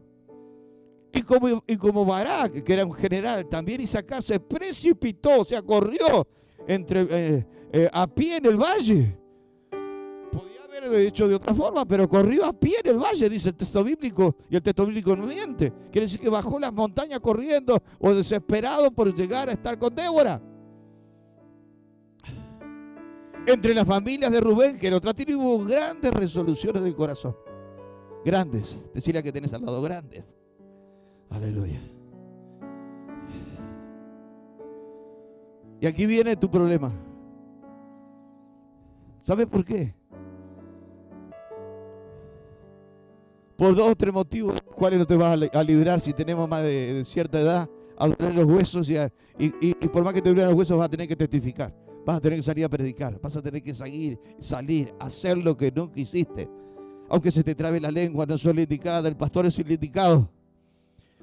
Y 1.15 1.23
como, 1.23 1.65
y 1.67 1.77
como 1.79 2.05
Barak, 2.05 2.63
que 2.63 2.73
era 2.75 2.85
un 2.85 2.93
general, 2.93 3.49
también 3.49 3.81
Isaacar 3.81 4.23
se 4.23 4.39
precipitó, 4.39 5.41
o 5.41 5.45
sea, 5.47 5.63
corrió 5.63 6.29
entre, 6.69 7.07
eh, 7.09 7.47
eh, 7.73 7.89
a 7.91 8.07
pie 8.07 8.37
en 8.37 8.45
el 8.45 8.57
valle. 8.59 9.17
Podía 10.31 10.65
haber 10.87 11.07
hecho 11.07 11.27
de 11.27 11.37
otra 11.37 11.55
forma, 11.55 11.87
pero 11.87 12.07
corrió 12.07 12.45
a 12.45 12.53
pie 12.53 12.81
en 12.85 12.91
el 12.91 12.99
valle, 12.99 13.31
dice 13.31 13.49
el 13.49 13.55
texto 13.55 13.83
bíblico, 13.83 14.37
y 14.51 14.57
el 14.57 14.63
texto 14.63 14.85
bíblico 14.85 15.17
no 15.17 15.27
miente. 15.27 15.73
Quiere 15.91 16.05
decir 16.05 16.21
que 16.21 16.29
bajó 16.29 16.61
las 16.61 16.73
montañas 16.75 17.21
corriendo 17.21 17.83
o 17.99 18.13
desesperado 18.13 18.91
por 18.91 19.15
llegar 19.15 19.49
a 19.49 19.53
estar 19.53 19.79
con 19.79 19.95
Débora 19.95 20.39
entre 23.47 23.75
las 23.75 23.87
familias 23.87 24.31
de 24.31 24.41
Rubén, 24.41 24.79
que 24.79 24.89
en 24.89 24.95
otra 24.95 25.13
tribu 25.13 25.41
hubo 25.41 25.65
grandes 25.65 26.13
resoluciones 26.13 26.83
del 26.83 26.95
corazón. 26.95 27.37
Grandes. 28.25 28.77
Decirle 28.95 29.23
que 29.23 29.33
tenés 29.33 29.53
al 29.53 29.65
lado 29.65 29.83
grandes. 29.83 30.25
Aleluya. 31.31 31.81
Y 35.81 35.87
aquí 35.87 36.07
viene 36.07 36.37
tu 36.37 36.51
problema. 36.51 36.93
¿Sabes 39.23 39.47
por 39.47 39.65
qué? 39.65 39.95
Por 43.57 43.75
dos 43.75 43.89
o 43.89 43.97
tres 43.97 44.13
motivos, 44.13 44.57
cuáles 44.75 44.99
no 44.99 45.07
te 45.07 45.17
vas 45.17 45.39
a 45.53 45.63
librar 45.63 46.01
si 46.01 46.13
tenemos 46.13 46.49
más 46.49 46.63
de, 46.63 47.03
cierta 47.05 47.41
edad, 47.41 47.69
a 47.97 48.09
doler 48.09 48.35
los 48.35 48.45
huesos 48.47 48.89
y, 48.89 48.97
y, 49.39 49.75
por 49.89 50.03
más 50.03 50.13
que 50.13 50.21
te 50.21 50.31
duelen 50.31 50.47
los 50.47 50.55
huesos 50.55 50.77
vas 50.77 50.87
a 50.87 50.91
tener 50.91 51.07
que 51.07 51.17
testificar. 51.17 51.84
Vas 52.05 52.19
a 52.19 52.21
tener 52.21 52.39
que 52.39 52.43
salir 52.43 52.65
a 52.65 52.69
predicar, 52.69 53.19
vas 53.21 53.35
a 53.35 53.41
tener 53.41 53.63
que 53.63 53.73
salir, 53.73 54.19
salir, 54.39 54.95
hacer 55.01 55.39
lo 55.39 55.57
que 55.57 55.73
nunca 55.73 55.99
hiciste. 55.99 56.49
Aunque 57.09 57.31
se 57.31 57.43
te 57.43 57.55
trabe 57.55 57.81
la 57.81 57.91
lengua, 57.91 58.27
no 58.27 58.37
soy 58.37 58.55
la 58.55 58.63
indicada, 58.63 59.09
el 59.09 59.17
pastor 59.17 59.47
es 59.47 59.59
el 59.59 59.71
indicado. 59.71 60.29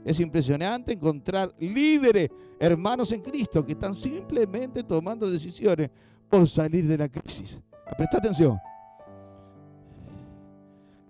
Es 0.03 0.19
impresionante 0.19 0.93
encontrar 0.93 1.53
líderes, 1.59 2.31
hermanos 2.59 3.11
en 3.11 3.21
Cristo, 3.21 3.63
que 3.63 3.73
están 3.73 3.93
simplemente 3.93 4.83
tomando 4.83 5.29
decisiones 5.29 5.91
por 6.27 6.49
salir 6.49 6.87
de 6.87 6.97
la 6.97 7.09
crisis. 7.09 7.59
Presta 7.95 8.17
atención. 8.17 8.57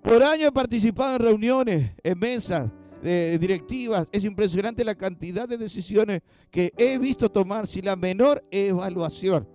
Por 0.01 0.22
años 0.22 0.50
he 0.50 0.51
participado 0.51 1.16
en 1.16 1.22
reuniones, 1.22 1.92
en 2.04 2.20
mesas 2.20 2.70
de 3.01 3.38
directivas. 3.40 4.08
Es 4.12 4.25
impresionante 4.25 4.84
la 4.84 4.96
cantidad 4.96 5.48
de 5.48 5.58
decisiones 5.58 6.22
que 6.50 6.74
he 6.75 6.98
visto 6.98 7.32
tomar 7.32 7.68
sin 7.68 7.86
la 7.86 7.96
menor 7.96 8.44
evaluación 8.51 9.48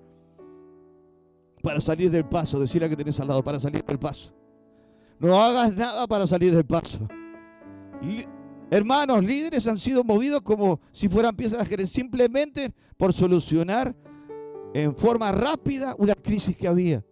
para 1.66 1.80
salir 1.80 2.12
del 2.12 2.24
paso. 2.24 2.60
Decirle 2.60 2.88
que 2.88 2.94
tenés 2.94 3.18
al 3.18 3.26
lado, 3.26 3.42
para 3.42 3.58
salir 3.58 3.84
del 3.84 3.98
paso. 3.98 4.32
No 5.18 5.36
hagas 5.36 5.74
nada 5.74 6.06
para 6.06 6.24
salir 6.24 6.54
del 6.54 6.64
paso. 6.64 7.08
hermanos, 8.70 9.24
líderes 9.24 9.66
han 9.66 9.76
sido 9.76 10.04
movidos 10.04 10.42
como 10.42 10.78
si 10.92 11.08
fueran 11.08 11.34
piezas 11.34 11.58
de 11.58 11.64
ajedrez, 11.64 11.90
simplemente 11.90 12.72
por 12.96 13.12
solucionar 13.12 13.96
en 14.74 14.94
forma 14.94 15.32
rápida 15.32 15.96
una 15.98 16.14
crisis 16.14 16.56
que 16.56 16.68
había. 16.68 17.04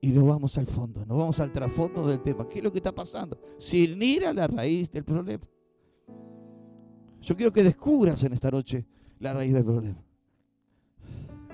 Y 0.00 0.08
nos 0.08 0.26
vamos 0.26 0.58
al 0.58 0.66
fondo, 0.66 1.06
nos 1.06 1.16
vamos 1.16 1.38
al 1.38 1.52
trasfondo 1.52 2.04
del 2.04 2.20
tema. 2.22 2.48
¿Qué 2.48 2.58
es 2.58 2.64
lo 2.64 2.72
que 2.72 2.78
está 2.78 2.92
pasando? 2.92 3.38
Sin 3.58 4.02
ir 4.02 4.26
a 4.26 4.32
la 4.32 4.48
raíz 4.48 4.90
del 4.90 5.04
problema. 5.04 5.46
Yo 7.20 7.36
quiero 7.36 7.52
que 7.52 7.62
descubras 7.62 8.20
en 8.24 8.32
esta 8.32 8.50
noche 8.50 8.84
la 9.20 9.34
raíz 9.34 9.54
del 9.54 9.64
problema. 9.64 10.02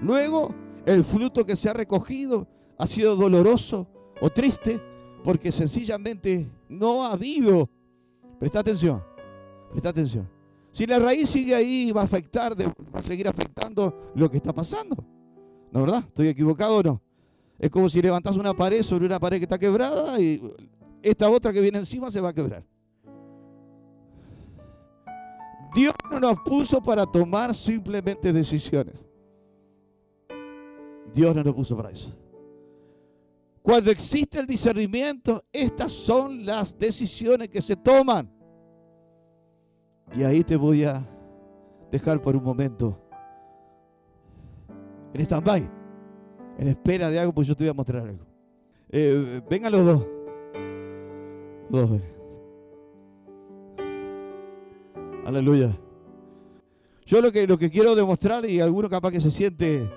Luego, 0.01 0.55
el 0.87 1.05
fruto 1.05 1.45
que 1.45 1.57
se 1.57 1.69
ha 1.69 1.73
recogido 1.73 2.47
ha 2.79 2.87
sido 2.87 3.17
doloroso 3.17 3.87
o 4.21 4.31
triste 4.31 4.81
porque 5.25 5.53
sencillamente 5.53 6.49
no 6.69 7.05
ha 7.05 7.13
habido. 7.13 7.69
Presta 8.39 8.61
atención, 8.61 9.03
presta 9.71 9.91
atención. 9.91 10.29
Si 10.73 10.87
la 10.87 10.99
raíz 10.99 11.29
sigue 11.29 11.55
ahí, 11.55 11.93
va 11.93 12.01
a 12.01 12.05
afectar, 12.05 12.57
va 12.61 12.99
a 12.99 13.03
seguir 13.03 13.29
afectando 13.29 14.11
lo 14.15 14.31
que 14.31 14.39
está 14.39 14.53
pasando. 14.53 14.97
¿No 15.71 15.83
verdad? 15.83 16.05
¿Estoy 16.09 16.29
equivocado 16.29 16.77
o 16.77 16.83
no? 16.83 17.03
Es 17.59 17.71
como 17.71 17.89
si 17.89 18.03
levantas 18.03 18.37
una 18.37 18.55
pared 18.55 18.83
sobre 18.83 19.07
una 19.07 19.21
pared 19.21 19.39
que 19.39 19.45
está 19.45 19.59
quebrada 19.59 20.19
y 20.21 20.43
esta 21.03 21.31
otra 21.31 21.53
que 21.53 21.61
viene 21.61 21.79
encima 21.79 22.11
se 22.11 22.21
va 22.21 22.31
a 22.31 22.33
quebrar. 22.33 22.65
Dios 25.75 25.95
no 26.11 26.21
nos 26.21 26.41
puso 26.45 26.83
para 26.83 27.07
tomar 27.07 27.55
simplemente 27.55 28.33
decisiones. 28.33 28.95
Dios 31.15 31.35
no 31.35 31.43
nos 31.43 31.55
puso 31.55 31.77
para 31.77 31.91
eso. 31.91 32.13
Cuando 33.63 33.91
existe 33.91 34.41
el 34.41 34.47
discernimiento, 34.47 35.45
estas 35.53 35.93
son 35.93 36.45
las 36.45 36.77
decisiones 36.77 37.49
que 37.49 37.63
se 37.63 37.77
toman. 37.77 38.29
Y 40.17 40.25
ahí 40.25 40.43
te 40.43 40.57
voy 40.57 40.85
a 40.85 41.07
dejar 41.91 42.21
por 42.21 42.35
un 42.35 42.43
momento 42.43 42.99
en 45.15 45.21
stand-by, 45.21 45.71
en 46.59 46.69
espera 46.69 47.09
de 47.09 47.19
algo, 47.19 47.33
pues 47.33 47.47
yo 47.47 47.55
te 47.55 47.65
voy 47.65 47.71
a 47.71 47.75
mostrar 47.75 48.03
algo. 48.03 48.25
Eh, 48.91 49.41
vengan 49.49 49.73
los 49.73 49.85
dos. 49.85 50.07
Dos. 51.71 52.01
Aleluya. 55.25 55.77
Yo 57.07 57.21
lo 57.21 57.31
que, 57.31 57.47
lo 57.47 57.59
que 57.59 57.71
quiero 57.71 57.95
demostrar, 57.95 58.45
y 58.45 58.61
alguno 58.61 58.89
capaz 58.89 59.13
que 59.13 59.21
se 59.21 59.31
siente 59.31 59.89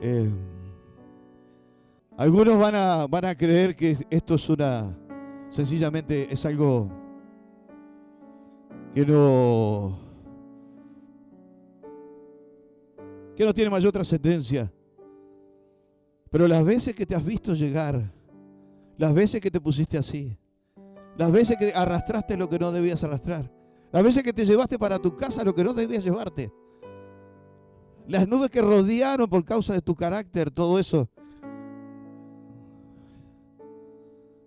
eh, 0.00 0.30
algunos 2.16 2.58
van 2.58 2.74
a, 2.74 3.06
van 3.06 3.24
a 3.24 3.34
creer 3.34 3.76
que 3.76 3.96
esto 4.10 4.34
es 4.34 4.48
una, 4.48 4.96
sencillamente 5.50 6.32
es 6.32 6.44
algo 6.44 6.90
que 8.94 9.06
no, 9.06 9.98
que 13.36 13.44
no 13.44 13.54
tiene 13.54 13.70
mayor 13.70 13.92
trascendencia. 13.92 14.72
Pero 16.30 16.46
las 16.46 16.64
veces 16.64 16.94
que 16.94 17.06
te 17.06 17.14
has 17.14 17.24
visto 17.24 17.54
llegar, 17.54 18.12
las 18.96 19.14
veces 19.14 19.40
que 19.40 19.50
te 19.50 19.60
pusiste 19.60 19.98
así, 19.98 20.36
las 21.16 21.32
veces 21.32 21.56
que 21.58 21.72
arrastraste 21.74 22.36
lo 22.36 22.48
que 22.48 22.58
no 22.58 22.70
debías 22.70 23.02
arrastrar, 23.02 23.50
las 23.92 24.02
veces 24.02 24.22
que 24.22 24.32
te 24.32 24.44
llevaste 24.44 24.78
para 24.78 24.98
tu 24.98 25.16
casa 25.16 25.44
lo 25.44 25.54
que 25.54 25.64
no 25.64 25.74
debías 25.74 26.04
llevarte, 26.04 26.52
las 28.08 28.26
nubes 28.26 28.50
que 28.50 28.60
rodearon 28.60 29.28
por 29.28 29.44
causa 29.44 29.74
de 29.74 29.82
tu 29.82 29.94
carácter, 29.94 30.50
todo 30.50 30.78
eso. 30.78 31.08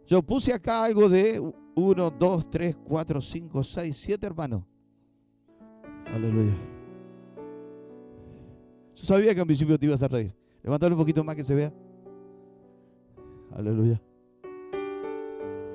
Yo 0.05 0.21
puse 0.21 0.53
acá 0.53 0.83
algo 0.83 1.09
de 1.09 1.41
1, 1.75 2.11
2, 2.11 2.49
3, 2.49 2.77
4, 2.83 3.21
5, 3.21 3.63
6, 3.63 3.97
7 3.97 4.25
hermanos. 4.25 4.63
Aleluya. 6.13 6.53
Yo 8.95 9.05
sabía 9.05 9.33
que 9.33 9.41
al 9.41 9.47
principio 9.47 9.79
te 9.79 9.85
ibas 9.85 10.03
a 10.03 10.07
reír. 10.07 10.35
Levantar 10.61 10.91
un 10.91 10.97
poquito 10.97 11.23
más 11.23 11.35
que 11.35 11.43
se 11.43 11.55
vea. 11.55 11.73
Aleluya. 13.55 14.01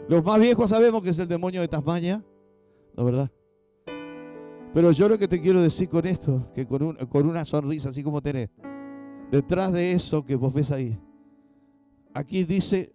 Los 0.09 0.25
más 0.25 0.41
viejos 0.41 0.71
sabemos 0.71 1.03
que 1.03 1.11
es 1.11 1.19
el 1.19 1.29
demonio 1.29 1.61
de 1.61 1.69
Tasmania, 1.69 2.25
¿no 2.97 3.05
verdad? 3.05 3.31
Pero 4.73 4.93
yo 4.93 5.09
lo 5.09 5.19
que 5.19 5.29
te 5.29 5.41
quiero 5.41 5.63
decir 5.63 5.89
con 5.89 6.07
esto, 6.07 6.51
que 6.55 6.67
con, 6.67 7.27
una 7.27 7.45
sonrisa 7.45 7.89
así 7.89 8.03
como 8.03 8.21
tenés, 8.21 8.51
detrás 9.31 9.73
de 9.73 9.93
eso 9.93 10.25
que 10.25 10.37
vos 10.37 10.53
ves 10.53 10.71
ahí, 10.71 10.99
aquí 12.13 12.45
dice, 12.45 12.93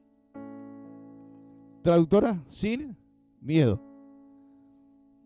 traductora, 1.82 2.44
sin 2.50 2.96
miedo. 3.42 3.82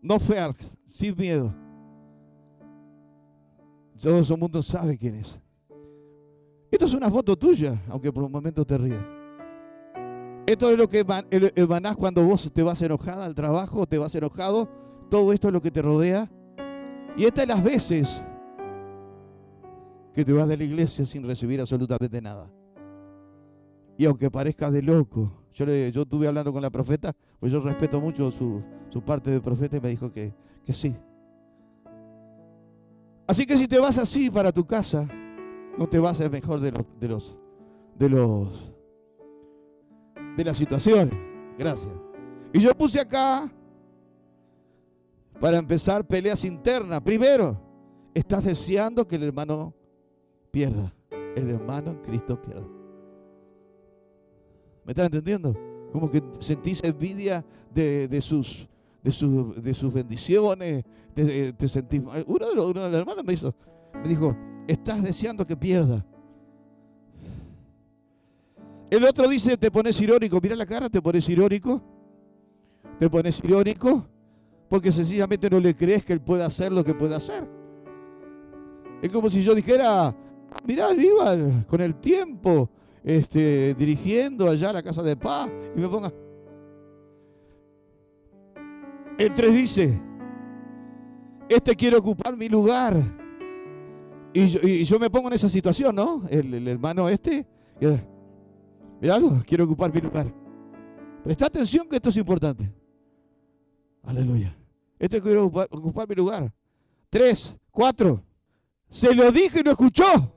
No 0.00 0.18
fear, 0.18 0.54
sin 0.86 1.16
miedo. 1.16 1.54
Todo 4.00 4.18
el 4.18 4.38
mundo 4.38 4.62
sabe 4.62 4.96
quién 4.96 5.16
es. 5.16 5.38
Esto 6.70 6.84
es 6.84 6.94
una 6.94 7.10
foto 7.10 7.36
tuya, 7.36 7.82
aunque 7.88 8.12
por 8.12 8.22
un 8.22 8.32
momento 8.32 8.64
te 8.64 8.78
ríes. 8.78 9.02
Esto 10.46 10.70
es 10.70 10.78
lo 10.78 10.88
que 10.88 11.04
emanás 11.56 11.96
cuando 11.96 12.24
vos 12.24 12.50
te 12.52 12.62
vas 12.62 12.80
enojada 12.80 13.24
al 13.24 13.34
trabajo, 13.34 13.86
te 13.86 13.98
vas 13.98 14.14
enojado. 14.14 14.68
Todo 15.10 15.32
esto 15.32 15.48
es 15.48 15.54
lo 15.54 15.60
que 15.60 15.70
te 15.70 15.82
rodea. 15.82 16.30
Y 17.16 17.24
estas 17.24 17.44
es 17.44 17.48
las 17.48 17.64
veces 17.64 18.22
que 20.14 20.24
te 20.24 20.32
vas 20.32 20.48
de 20.48 20.56
la 20.56 20.64
iglesia 20.64 21.06
sin 21.06 21.24
recibir 21.24 21.60
absolutamente 21.60 22.20
nada. 22.20 22.50
Y 23.96 24.04
aunque 24.04 24.30
parezca 24.30 24.70
de 24.70 24.82
loco, 24.82 25.32
yo, 25.54 25.66
yo 25.66 26.02
estuve 26.02 26.28
hablando 26.28 26.52
con 26.52 26.62
la 26.62 26.70
profeta, 26.70 27.14
pues 27.40 27.50
yo 27.52 27.60
respeto 27.60 28.00
mucho 28.00 28.30
su, 28.30 28.62
parte 29.04 29.30
de 29.30 29.40
profeta 29.40 29.76
y 29.76 29.80
me 29.80 29.88
dijo 29.88 30.12
que, 30.12 30.32
que 30.64 30.74
sí. 30.74 30.96
Así 33.26 33.44
que 33.44 33.56
si 33.56 33.68
te 33.68 33.78
vas 33.78 33.98
así 33.98 34.30
para 34.30 34.52
tu 34.52 34.66
casa, 34.66 35.08
no 35.76 35.86
te 35.88 35.98
vas 35.98 36.20
a 36.20 36.28
mejor 36.28 36.60
de 36.60 36.72
los, 36.72 36.84
de 36.98 37.08
los, 37.08 37.38
de 37.98 38.08
los, 38.08 38.72
de 40.36 40.44
las 40.44 40.56
situaciones. 40.56 41.14
Gracias. 41.58 41.92
Y 42.52 42.60
yo 42.60 42.74
puse 42.74 43.00
acá, 43.00 43.52
para 45.40 45.58
empezar, 45.58 46.04
peleas 46.04 46.44
internas. 46.44 47.00
Primero, 47.00 47.60
estás 48.14 48.44
deseando 48.44 49.06
que 49.06 49.16
el 49.16 49.24
hermano 49.24 49.74
pierda. 50.50 50.92
El 51.10 51.50
hermano 51.50 51.92
en 51.92 51.98
Cristo 51.98 52.40
pierda. 52.40 52.66
¿Me 54.84 54.92
estás 54.92 55.06
entendiendo? 55.06 55.54
Como 55.92 56.10
que 56.10 56.22
sentís 56.40 56.82
envidia 56.82 57.44
de, 57.72 58.20
sus, 58.20 58.68
de, 59.02 59.60
de 59.62 59.74
sus 59.74 59.92
bendiciones. 59.92 60.84
Te, 61.14 61.68
sentís. 61.68 62.02
Uno 62.26 62.48
de, 62.48 62.54
los, 62.54 62.64
uno 62.66 62.82
de 62.82 62.90
los 62.90 63.00
hermanos 63.00 63.24
me, 63.24 63.34
hizo, 63.34 63.54
me 63.94 64.08
dijo: 64.08 64.36
Estás 64.66 65.02
deseando 65.02 65.46
que 65.46 65.56
pierda. 65.56 66.04
El 68.90 69.04
otro 69.04 69.28
dice: 69.28 69.56
Te 69.56 69.70
pones 69.70 70.00
irónico. 70.00 70.40
Mira 70.42 70.56
la 70.56 70.66
cara, 70.66 70.88
te 70.90 71.00
pones 71.00 71.28
irónico. 71.28 71.80
Te 72.98 73.08
pones 73.08 73.38
irónico 73.44 74.06
porque 74.68 74.92
sencillamente 74.92 75.48
no 75.48 75.60
le 75.60 75.74
crees 75.74 76.04
que 76.04 76.12
él 76.12 76.20
pueda 76.20 76.46
hacer 76.46 76.72
lo 76.72 76.84
que 76.84 76.94
puede 76.94 77.14
hacer. 77.14 77.48
Es 79.00 79.10
como 79.10 79.30
si 79.30 79.42
yo 79.42 79.54
dijera, 79.54 80.14
mirá, 80.64 80.92
iba 80.92 81.64
con 81.66 81.80
el 81.80 81.94
tiempo 81.96 82.68
este, 83.02 83.74
dirigiendo 83.74 84.48
allá 84.48 84.72
la 84.72 84.82
casa 84.82 85.02
de 85.02 85.16
paz 85.16 85.48
y 85.74 85.80
me 85.80 85.88
ponga. 85.88 86.12
El 89.16 89.34
3 89.34 89.54
dice, 89.54 90.00
este 91.48 91.74
quiere 91.74 91.96
ocupar 91.96 92.36
mi 92.36 92.48
lugar. 92.48 93.02
Y 94.32 94.84
yo, 94.84 94.98
me 94.98 95.10
pongo 95.10 95.28
en 95.28 95.34
esa 95.34 95.48
situación, 95.48 95.96
¿no? 95.96 96.22
El, 96.28 96.68
hermano 96.68 97.08
este, 97.08 97.46
mirá, 99.00 99.20
quiere 99.46 99.62
ocupar 99.62 99.92
mi 99.92 100.00
lugar. 100.00 100.32
Presta 101.24 101.46
atención 101.46 101.88
que 101.88 101.96
esto 101.96 102.10
es 102.10 102.16
importante. 102.16 102.70
Aleluya. 104.04 104.57
Este 104.98 105.20
quiere 105.20 105.38
ocupar, 105.38 105.68
ocupar 105.70 106.08
mi 106.08 106.14
lugar. 106.14 106.52
Tres, 107.10 107.54
cuatro. 107.70 108.22
Se 108.90 109.14
lo 109.14 109.30
dije 109.30 109.60
y 109.60 109.62
no 109.62 109.70
escuchó. 109.72 110.32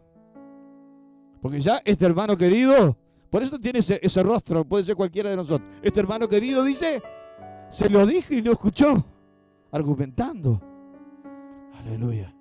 Porque 1.42 1.60
ya 1.60 1.82
este 1.84 2.06
hermano 2.06 2.38
querido, 2.38 2.96
por 3.30 3.42
eso 3.42 3.58
tiene 3.58 3.80
ese, 3.80 4.24
rostro, 4.24 4.64
puede 4.64 4.84
ser 4.84 4.96
cualquiera 4.96 5.30
de 5.30 5.38
nosotros. 5.38 5.68
Este 5.82 6.00
hermano 6.00 6.28
querido 6.28 6.64
dice, 6.64 7.02
se 7.70 7.90
lo 7.90 8.06
dije 8.06 8.36
y 8.36 8.42
no 8.42 8.52
escuchó. 8.52 9.04
Argumentando. 9.72 10.62
Aleluya. 11.74 12.36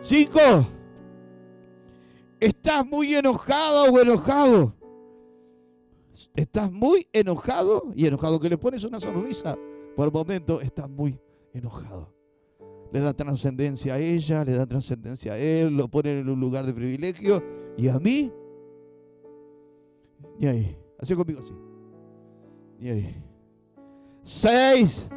Cinco. 0.00 0.40
Estás 2.40 2.86
muy 2.86 3.14
enojado 3.14 3.92
o 3.92 4.00
enojado. 4.00 4.74
Estás 6.34 6.70
muy 6.70 7.08
enojado 7.12 7.92
y 7.94 8.06
enojado 8.06 8.38
que 8.40 8.48
le 8.48 8.56
pones 8.56 8.84
una 8.84 9.00
sonrisa. 9.00 9.58
Por 9.96 10.06
el 10.06 10.12
momento 10.12 10.60
estás 10.60 10.88
muy 10.88 11.18
enojado 11.58 12.18
le 12.92 13.00
da 13.00 13.12
trascendencia 13.12 13.94
a 13.94 13.98
ella, 13.98 14.44
le 14.44 14.52
da 14.52 14.66
trascendencia 14.66 15.32
a 15.32 15.38
él, 15.38 15.76
lo 15.76 15.88
pone 15.88 16.20
en 16.20 16.28
un 16.28 16.40
lugar 16.40 16.64
de 16.64 16.72
privilegio 16.72 17.42
y 17.76 17.88
a 17.88 17.98
mí, 17.98 18.32
y 20.38 20.46
ahí, 20.46 20.76
así 20.98 21.14
conmigo 21.14 21.40
así, 21.40 21.52
y 22.80 22.88
ahí. 22.88 23.24
Seis. 24.24 25.08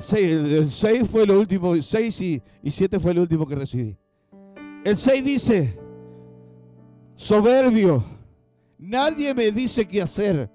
Seis, 0.00 0.32
el, 0.32 0.70
seis 0.70 1.08
fue 1.08 1.26
lo 1.26 1.38
último, 1.38 1.80
seis 1.80 2.20
y, 2.20 2.42
y 2.62 2.70
siete 2.70 2.98
fue 2.98 3.14
lo 3.14 3.22
último 3.22 3.46
que 3.46 3.54
recibí. 3.54 3.96
El 4.84 4.98
seis 4.98 5.24
dice, 5.24 5.78
soberbio, 7.16 8.04
nadie 8.78 9.32
me 9.32 9.50
dice 9.50 9.86
qué 9.86 10.02
hacer. 10.02 10.50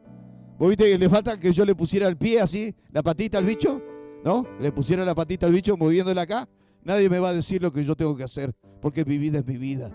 ¿Vos 0.60 0.68
viste 0.68 0.92
que 0.92 0.98
le 0.98 1.08
falta 1.08 1.40
que 1.40 1.54
yo 1.54 1.64
le 1.64 1.74
pusiera 1.74 2.06
el 2.10 2.18
pie 2.18 2.42
así, 2.42 2.76
la 2.92 3.02
patita 3.02 3.38
al 3.38 3.46
bicho? 3.46 3.82
¿No? 4.26 4.46
Le 4.60 4.74
pusiera 4.74 5.06
la 5.06 5.16
patita 5.16 5.46
al 5.46 5.54
bicho 5.54 5.78
moviéndola 5.78 6.24
acá. 6.24 6.50
Nadie 6.84 7.10
me 7.10 7.18
va 7.18 7.30
a 7.30 7.34
decir 7.34 7.62
lo 7.62 7.72
que 7.72 7.86
yo 7.86 7.96
tengo 7.96 8.14
que 8.14 8.24
hacer, 8.24 8.54
porque 8.82 9.06
mi 9.06 9.18
vida 9.18 9.40
es 9.40 9.48
mi 9.48 9.56
vida. 9.56 9.90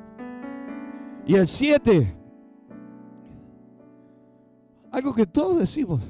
Y 1.26 1.34
el 1.34 1.48
7, 1.48 2.16
algo 4.90 5.14
que 5.14 5.26
todos 5.26 5.58
decimos, 5.58 6.00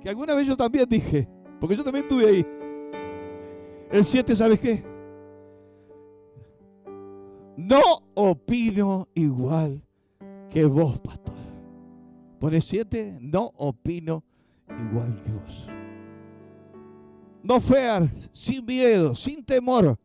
que 0.00 0.08
alguna 0.08 0.34
vez 0.34 0.46
yo 0.46 0.56
también 0.56 0.88
dije, 0.88 1.28
porque 1.58 1.74
yo 1.74 1.82
también 1.82 2.04
estuve 2.04 2.28
ahí. 2.28 2.46
El 3.90 4.04
7, 4.04 4.36
¿sabes 4.36 4.60
qué? 4.60 4.84
No 7.56 7.80
opino 8.14 9.08
igual 9.14 9.82
que 10.48 10.64
vos, 10.64 10.96
pastor. 11.00 11.39
Pone 12.40 12.62
siete, 12.62 13.18
no 13.20 13.52
opino 13.58 14.24
igual 14.66 15.22
que 15.22 15.30
vos. 15.30 15.66
No 17.42 17.60
fear, 17.60 18.08
sin 18.32 18.64
miedo, 18.64 19.14
sin 19.14 19.44
temor, 19.44 19.98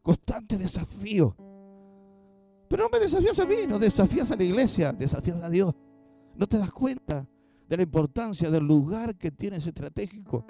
constante 0.00 0.56
desafío. 0.56 1.36
Pero 2.68 2.84
no 2.84 2.88
me 2.88 2.98
desafías 2.98 3.38
a 3.38 3.44
mí, 3.44 3.56
no 3.68 3.78
desafías 3.78 4.30
a 4.30 4.36
la 4.36 4.44
iglesia, 4.44 4.92
desafías 4.92 5.42
a 5.42 5.50
Dios. 5.50 5.74
No 6.34 6.46
te 6.46 6.56
das 6.56 6.72
cuenta 6.72 7.26
de 7.68 7.76
la 7.76 7.82
importancia 7.82 8.50
del 8.50 8.64
lugar 8.64 9.14
que 9.16 9.30
tienes 9.30 9.66
estratégico. 9.66 10.46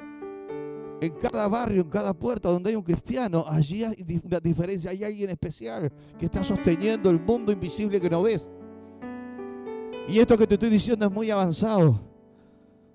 En 1.00 1.12
cada 1.20 1.48
barrio, 1.48 1.82
en 1.82 1.90
cada 1.90 2.14
puerta 2.14 2.50
donde 2.50 2.70
hay 2.70 2.76
un 2.76 2.82
cristiano, 2.82 3.44
allí 3.48 3.82
hay 3.82 4.20
una 4.24 4.38
diferencia, 4.38 4.92
hay 4.92 5.02
alguien 5.02 5.30
especial 5.30 5.92
que 6.18 6.26
está 6.26 6.44
sosteniendo 6.44 7.10
el 7.10 7.20
mundo 7.20 7.50
invisible 7.50 8.00
que 8.00 8.08
no 8.08 8.22
ves. 8.22 8.48
Y 10.08 10.18
esto 10.18 10.36
que 10.38 10.46
te 10.46 10.54
estoy 10.54 10.70
diciendo 10.70 11.06
es 11.06 11.12
muy 11.12 11.30
avanzado. 11.30 12.00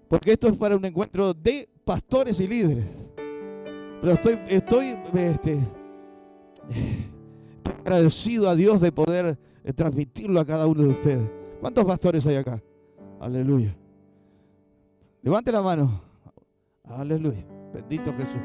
Porque 0.08 0.34
esto 0.34 0.48
es 0.48 0.58
para 0.58 0.76
un 0.76 0.86
encuentro 0.86 1.34
de 1.34 1.70
pastores 1.86 2.40
y 2.40 2.48
líderes. 2.48 2.86
Pero 4.02 4.14
estoy, 4.14 4.40
estoy, 4.48 4.96
este, 5.14 5.60
agradecido 7.80 8.50
a 8.50 8.56
Dios 8.56 8.82
de 8.82 8.92
poder 8.92 9.38
eh, 9.64 9.74
transmitirlo 9.74 10.40
a 10.40 10.46
cada 10.46 10.68
uno 10.68 10.84
de 10.84 10.90
ustedes. 10.90 11.30
¿Cuántos 11.60 11.86
pastores 11.86 12.26
hay 12.26 12.38
acá? 12.38 12.62
Aleluya. 13.20 13.76
Levante 15.22 15.52
la 15.52 15.62
mano. 15.62 16.02
Aleluya. 16.84 17.46
Bendito 17.74 18.12
Jesús. 18.14 18.42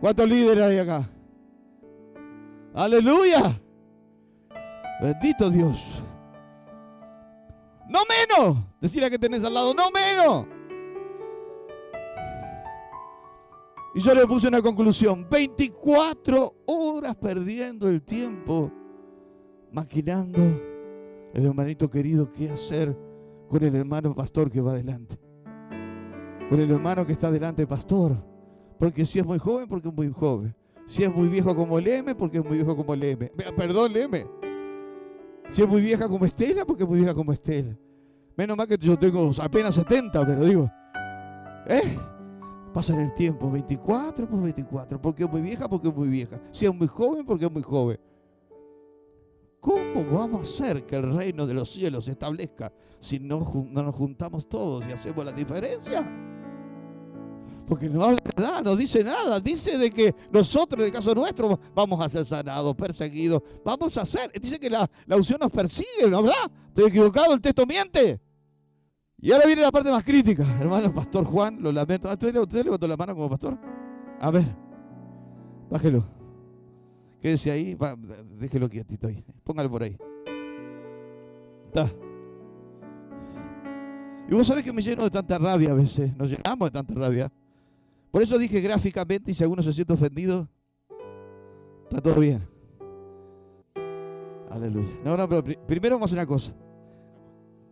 ¿Cuántos 0.00 0.28
líderes 0.28 0.64
hay 0.64 0.78
acá? 0.78 1.08
Aleluya. 2.74 3.60
Bendito 5.00 5.50
Dios. 5.50 5.95
No 7.88 8.00
menos. 8.08 8.64
Decir 8.80 9.02
que 9.08 9.18
tenés 9.18 9.44
al 9.44 9.54
lado, 9.54 9.74
no 9.74 9.90
menos. 9.90 10.46
Y 13.94 14.00
yo 14.00 14.14
le 14.14 14.26
puse 14.26 14.48
una 14.48 14.60
conclusión. 14.60 15.26
24 15.30 16.54
horas 16.66 17.16
perdiendo 17.16 17.88
el 17.88 18.02
tiempo, 18.02 18.70
maquinando 19.72 20.40
el 21.32 21.46
hermanito 21.46 21.88
querido 21.88 22.30
qué 22.30 22.50
hacer 22.50 22.96
con 23.48 23.62
el 23.62 23.74
hermano 23.74 24.14
pastor 24.14 24.50
que 24.50 24.60
va 24.60 24.72
adelante. 24.72 25.18
Con 26.50 26.60
el 26.60 26.70
hermano 26.70 27.06
que 27.06 27.12
está 27.12 27.30
delante 27.30 27.66
pastor. 27.66 28.16
Porque 28.78 29.06
si 29.06 29.18
es 29.18 29.24
muy 29.24 29.38
joven, 29.38 29.68
porque 29.68 29.88
es 29.88 29.94
muy 29.94 30.12
joven. 30.12 30.54
Si 30.86 31.02
es 31.02 31.12
muy 31.12 31.28
viejo 31.28 31.56
como 31.56 31.78
el 31.78 31.88
M, 31.88 32.14
porque 32.14 32.38
es 32.38 32.44
muy 32.44 32.56
viejo 32.56 32.76
como 32.76 32.94
el 32.94 33.02
M. 33.02 33.32
Perdón, 33.56 33.96
M. 33.96 34.26
Si 35.50 35.62
es 35.62 35.68
muy 35.68 35.80
vieja 35.80 36.08
como 36.08 36.24
Estela, 36.24 36.64
porque 36.64 36.82
es 36.82 36.88
muy 36.88 36.98
vieja 36.98 37.14
como 37.14 37.32
Estela. 37.32 37.76
Menos 38.36 38.56
mal 38.56 38.68
que 38.68 38.76
yo 38.76 38.98
tengo 38.98 39.30
apenas 39.40 39.74
70, 39.74 40.26
pero 40.26 40.44
digo. 40.44 40.70
¿Eh? 41.66 41.98
Pasan 42.72 43.00
el 43.00 43.14
tiempo, 43.14 43.50
24 43.50 44.28
por 44.28 44.42
24, 44.42 45.00
porque 45.00 45.24
es 45.24 45.30
muy 45.30 45.40
vieja, 45.40 45.68
porque 45.68 45.88
es 45.88 45.94
muy 45.94 46.08
vieja. 46.08 46.38
Si 46.52 46.66
es 46.66 46.74
muy 46.74 46.86
joven, 46.86 47.24
porque 47.24 47.46
es 47.46 47.52
muy 47.52 47.62
joven. 47.62 47.98
¿Cómo 49.60 50.04
vamos 50.12 50.40
a 50.40 50.42
hacer 50.42 50.84
que 50.84 50.96
el 50.96 51.14
reino 51.14 51.46
de 51.46 51.54
los 51.54 51.72
cielos 51.72 52.04
se 52.04 52.12
establezca 52.12 52.72
si 53.00 53.18
no, 53.18 53.66
no 53.70 53.82
nos 53.82 53.94
juntamos 53.94 54.48
todos 54.48 54.86
y 54.86 54.92
hacemos 54.92 55.24
la 55.24 55.32
diferencia? 55.32 56.35
Porque 57.66 57.88
no 57.88 58.04
habla 58.04 58.20
nada, 58.36 58.62
no 58.62 58.76
dice 58.76 59.02
nada. 59.02 59.40
Dice 59.40 59.76
de 59.76 59.90
que 59.90 60.14
nosotros, 60.30 60.80
en 60.80 60.86
el 60.86 60.92
caso 60.92 61.14
nuestro, 61.14 61.58
vamos 61.74 62.00
a 62.00 62.08
ser 62.08 62.24
sanados, 62.24 62.74
perseguidos. 62.76 63.42
Vamos 63.64 63.96
a 63.96 64.06
ser. 64.06 64.30
Dice 64.40 64.58
que 64.60 64.70
la, 64.70 64.88
la 65.06 65.16
unción 65.16 65.38
nos 65.40 65.50
persigue, 65.50 66.08
¿no 66.08 66.22
verdad? 66.22 66.50
Estoy 66.68 66.84
equivocado, 66.84 67.34
el 67.34 67.40
texto 67.40 67.66
miente. 67.66 68.20
Y 69.18 69.32
ahora 69.32 69.46
viene 69.46 69.62
la 69.62 69.72
parte 69.72 69.90
más 69.90 70.04
crítica. 70.04 70.44
Hermano, 70.60 70.94
Pastor 70.94 71.24
Juan, 71.24 71.60
lo 71.60 71.72
lamento. 71.72 72.08
¿Usted, 72.08 72.36
usted 72.36 72.64
levantó 72.64 72.86
la 72.86 72.96
mano 72.96 73.14
como 73.14 73.30
pastor? 73.30 73.58
A 74.20 74.30
ver, 74.30 74.44
bájelo. 75.70 76.04
Quédese 77.20 77.50
ahí, 77.50 77.76
déjelo 78.38 78.68
quietito 78.68 79.08
ahí. 79.08 79.24
Póngalo 79.42 79.70
por 79.70 79.82
ahí. 79.82 79.96
Está. 81.66 81.90
Y 84.28 84.34
vos 84.34 84.46
sabés 84.46 84.64
que 84.64 84.72
me 84.72 84.82
lleno 84.82 85.04
de 85.04 85.10
tanta 85.10 85.38
rabia 85.38 85.70
a 85.70 85.74
veces. 85.74 86.16
Nos 86.16 86.28
llenamos 86.28 86.68
de 86.68 86.70
tanta 86.70 86.94
rabia. 86.94 87.32
Por 88.16 88.22
eso 88.22 88.38
dije 88.38 88.62
gráficamente, 88.62 89.30
y 89.30 89.34
si 89.34 89.42
alguno 89.42 89.62
se 89.62 89.74
siente 89.74 89.92
ofendido, 89.92 90.48
está 91.82 92.00
todo 92.00 92.18
bien. 92.18 92.48
Aleluya. 94.50 94.88
No, 95.04 95.18
no, 95.18 95.28
pero 95.28 95.44
primero 95.66 95.96
vamos 95.96 96.12
a 96.12 96.14
una 96.14 96.24
cosa. 96.24 96.50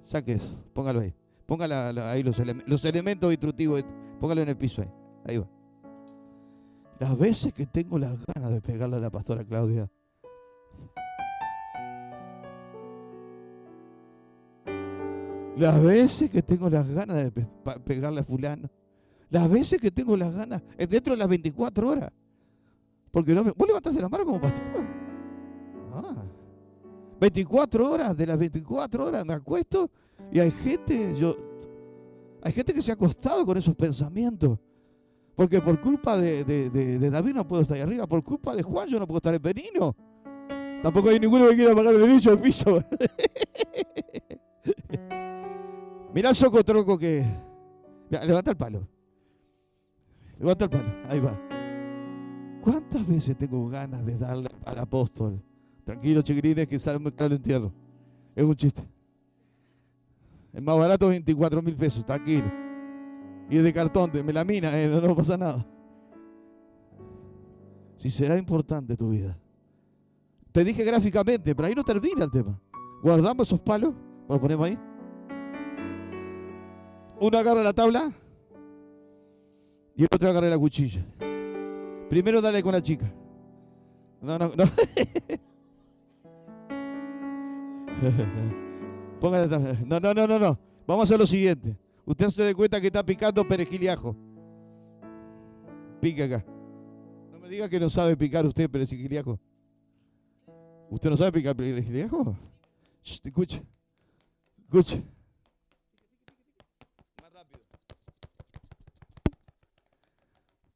Saque 0.05 0.35
eso, 0.35 0.55
póngalo 0.75 1.01
ahí. 1.01 1.15
Póngalo 1.47 2.03
ahí 2.05 2.23
los, 2.23 2.85
elementos 2.85 3.33
instructivos, 3.33 3.83
póngalo 4.21 4.43
en 4.43 4.51
el 4.51 4.57
piso 4.59 4.83
ahí. 4.83 4.91
Ahí 5.25 5.39
va. 5.39 5.49
Las 7.01 7.17
veces 7.17 7.55
que 7.55 7.65
tengo 7.65 7.99
las 7.99 8.19
ganas 8.27 8.53
de 8.53 8.61
pegarle 8.61 8.97
a 8.97 9.01
la 9.01 9.09
pastora 9.09 9.45
Claudia. 9.45 9.89
Las 15.57 15.83
veces 15.83 16.29
que 16.29 16.43
tengo 16.43 16.69
las 16.69 16.87
ganas 16.87 17.17
de 17.17 17.47
pegarle 17.83 18.21
a 18.21 18.25
fulano. 18.25 18.69
Las 19.35 19.51
veces 19.51 19.81
que 19.81 19.91
tengo 19.91 20.17
las 20.17 20.33
ganas, 20.33 20.63
es 20.79 20.89
dentro 20.89 21.13
de 21.13 21.19
las 21.19 21.29
24 21.29 21.89
horas. 21.89 22.13
Porque 23.11 23.35
no 23.35 23.43
me, 23.43 23.51
vos 23.51 23.67
levantaste 23.67 24.01
la 24.01 24.09
mano 24.09 24.25
como 24.25 24.41
pastor. 24.41 24.63
Ah. 25.93 26.23
24 27.19 27.91
horas, 27.91 28.17
de 28.17 28.27
las 28.29 28.39
24 28.39 29.07
horas 29.07 29.27
me 29.27 29.35
acuesto 29.35 29.91
y 30.31 30.39
hay 30.39 30.53
gente, 30.53 31.19
yo, 31.19 31.35
hay 32.43 32.53
gente 32.53 32.73
que 32.73 32.81
se 32.81 32.93
ha 32.93 32.95
acostado 32.95 33.45
con 33.45 33.59
esos 33.59 33.75
pensamientos. 33.75 34.57
Porque 35.35 35.61
por 35.61 35.81
culpa 35.81 36.17
de, 36.17 36.71
David 37.11 37.35
no 37.35 37.49
puedo 37.49 37.63
estar 37.63 37.77
ahí 37.77 37.83
arriba, 37.83 38.07
por 38.07 38.23
culpa 38.23 38.55
de 38.55 38.63
Juan 38.63 38.89
yo 38.89 39.01
no 39.01 39.07
puedo 39.09 39.19
estar 39.19 39.35
en 39.35 39.43
Benino. 39.43 39.97
Tampoco 40.81 41.09
hay 41.09 41.19
ninguno 41.19 41.49
que 41.49 41.57
quiera 41.57 41.75
pagar 41.75 41.93
el 41.93 42.03
derecho 42.03 42.31
al 42.31 42.39
piso. 42.39 42.85
Mirá 46.15 46.31
el 46.31 46.37
socotroco 46.37 46.97
que. 46.97 47.27
Levanta 48.11 48.53
el 48.53 48.57
palo. 48.57 48.94
Levanta 50.39 50.65
el 50.65 50.71
palo, 50.71 50.93
ahí 51.09 51.21
va. 51.21 51.39
¿Cuántas 52.61 53.07
veces 53.07 53.37
tengo 53.37 53.69
ganas 53.69 54.05
de 54.05 54.17
darle 54.17 54.49
al 54.65 54.79
apóstol? 54.79 55.41
Tranquilo, 55.85 56.23
chiquirines, 56.23 56.67
que 56.67 56.79
sale 56.79 56.99
muy 56.99 57.13
claro 57.13 57.35
el 57.35 57.39
entierro. 57.39 57.73
Es 58.35 58.45
un 58.45 58.57
chiste. 58.57 58.83
El 60.53 60.63
más 60.63 60.79
barato 60.79 61.07
es 61.07 61.11
24 61.11 61.61
mil 61.63 61.77
pesos, 61.77 62.07
tranquilo. 62.07 62.51
Y 63.51 63.59
es 63.59 63.63
de 63.63 63.73
cartón, 63.73 64.11
de 64.13 64.23
melamina, 64.23 64.81
eh, 64.81 64.89
no, 64.89 65.15
pasa 65.15 65.37
nada. 65.37 65.67
Si 67.99 68.09
será 68.09 68.39
importante 68.39 68.97
tu 68.97 69.11
vida. 69.11 69.37
Te 70.53 70.65
dije 70.65 70.85
gráficamente, 70.85 71.55
pero 71.55 71.69
ahí 71.69 71.75
no 71.75 71.85
termina 71.85 72.25
el 72.25 72.31
tema. 72.31 72.59
Guardamos 73.03 73.47
esos 73.49 73.61
palos, 73.61 73.93
los 74.29 74.39
ponemos 74.39 74.67
ahí. 74.67 74.79
Uno 77.21 77.39
agarra 77.39 77.63
la 77.63 77.73
tabla 77.73 78.11
y 79.97 80.03
el 80.03 80.09
otro 80.11 80.29
agarra 80.29 80.49
la 80.49 80.59
cuchilla. 80.59 81.05
Primero 82.09 82.41
dale 82.41 82.63
con 82.63 82.73
la 82.73 82.83
chica. 82.83 83.13
No, 84.21 84.39
no, 84.39 84.53
no. 84.57 84.65
Póngale 89.21 89.49
No, 89.87 90.01
no, 90.01 90.15
no, 90.15 90.27
no, 90.27 90.39
no. 90.39 90.59
Vamos 90.87 91.03
a 91.03 91.05
hacer 91.05 91.19
lo 91.19 91.27
siguiente. 91.27 91.77
Usted 92.05 92.29
se 92.31 92.43
dé 92.43 92.55
cuenta 92.55 92.81
que 92.81 92.89
está 92.89 93.05
picando 93.05 93.47
perejil 93.47 93.83
y 93.83 93.89
ajo. 93.89 94.17
Pica 96.01 96.25
acá. 96.25 96.45
No 97.33 97.39
me 97.39 97.49
diga 97.49 97.69
que 97.69 97.81
no 97.81 97.89
sabe 97.89 98.17
picar 98.17 98.45
usted 98.45 98.71
perejil 98.71 99.13
y 99.13 99.17
ajo. 99.17 99.39
¿Usted 100.91 101.11
no 101.11 101.17
sabe 101.17 101.33
picar 101.33 101.57
perejil 101.57 101.97
y 101.97 102.03
ajo? 102.03 102.37
escuche. 103.03 103.63
Escuche. 104.59 105.03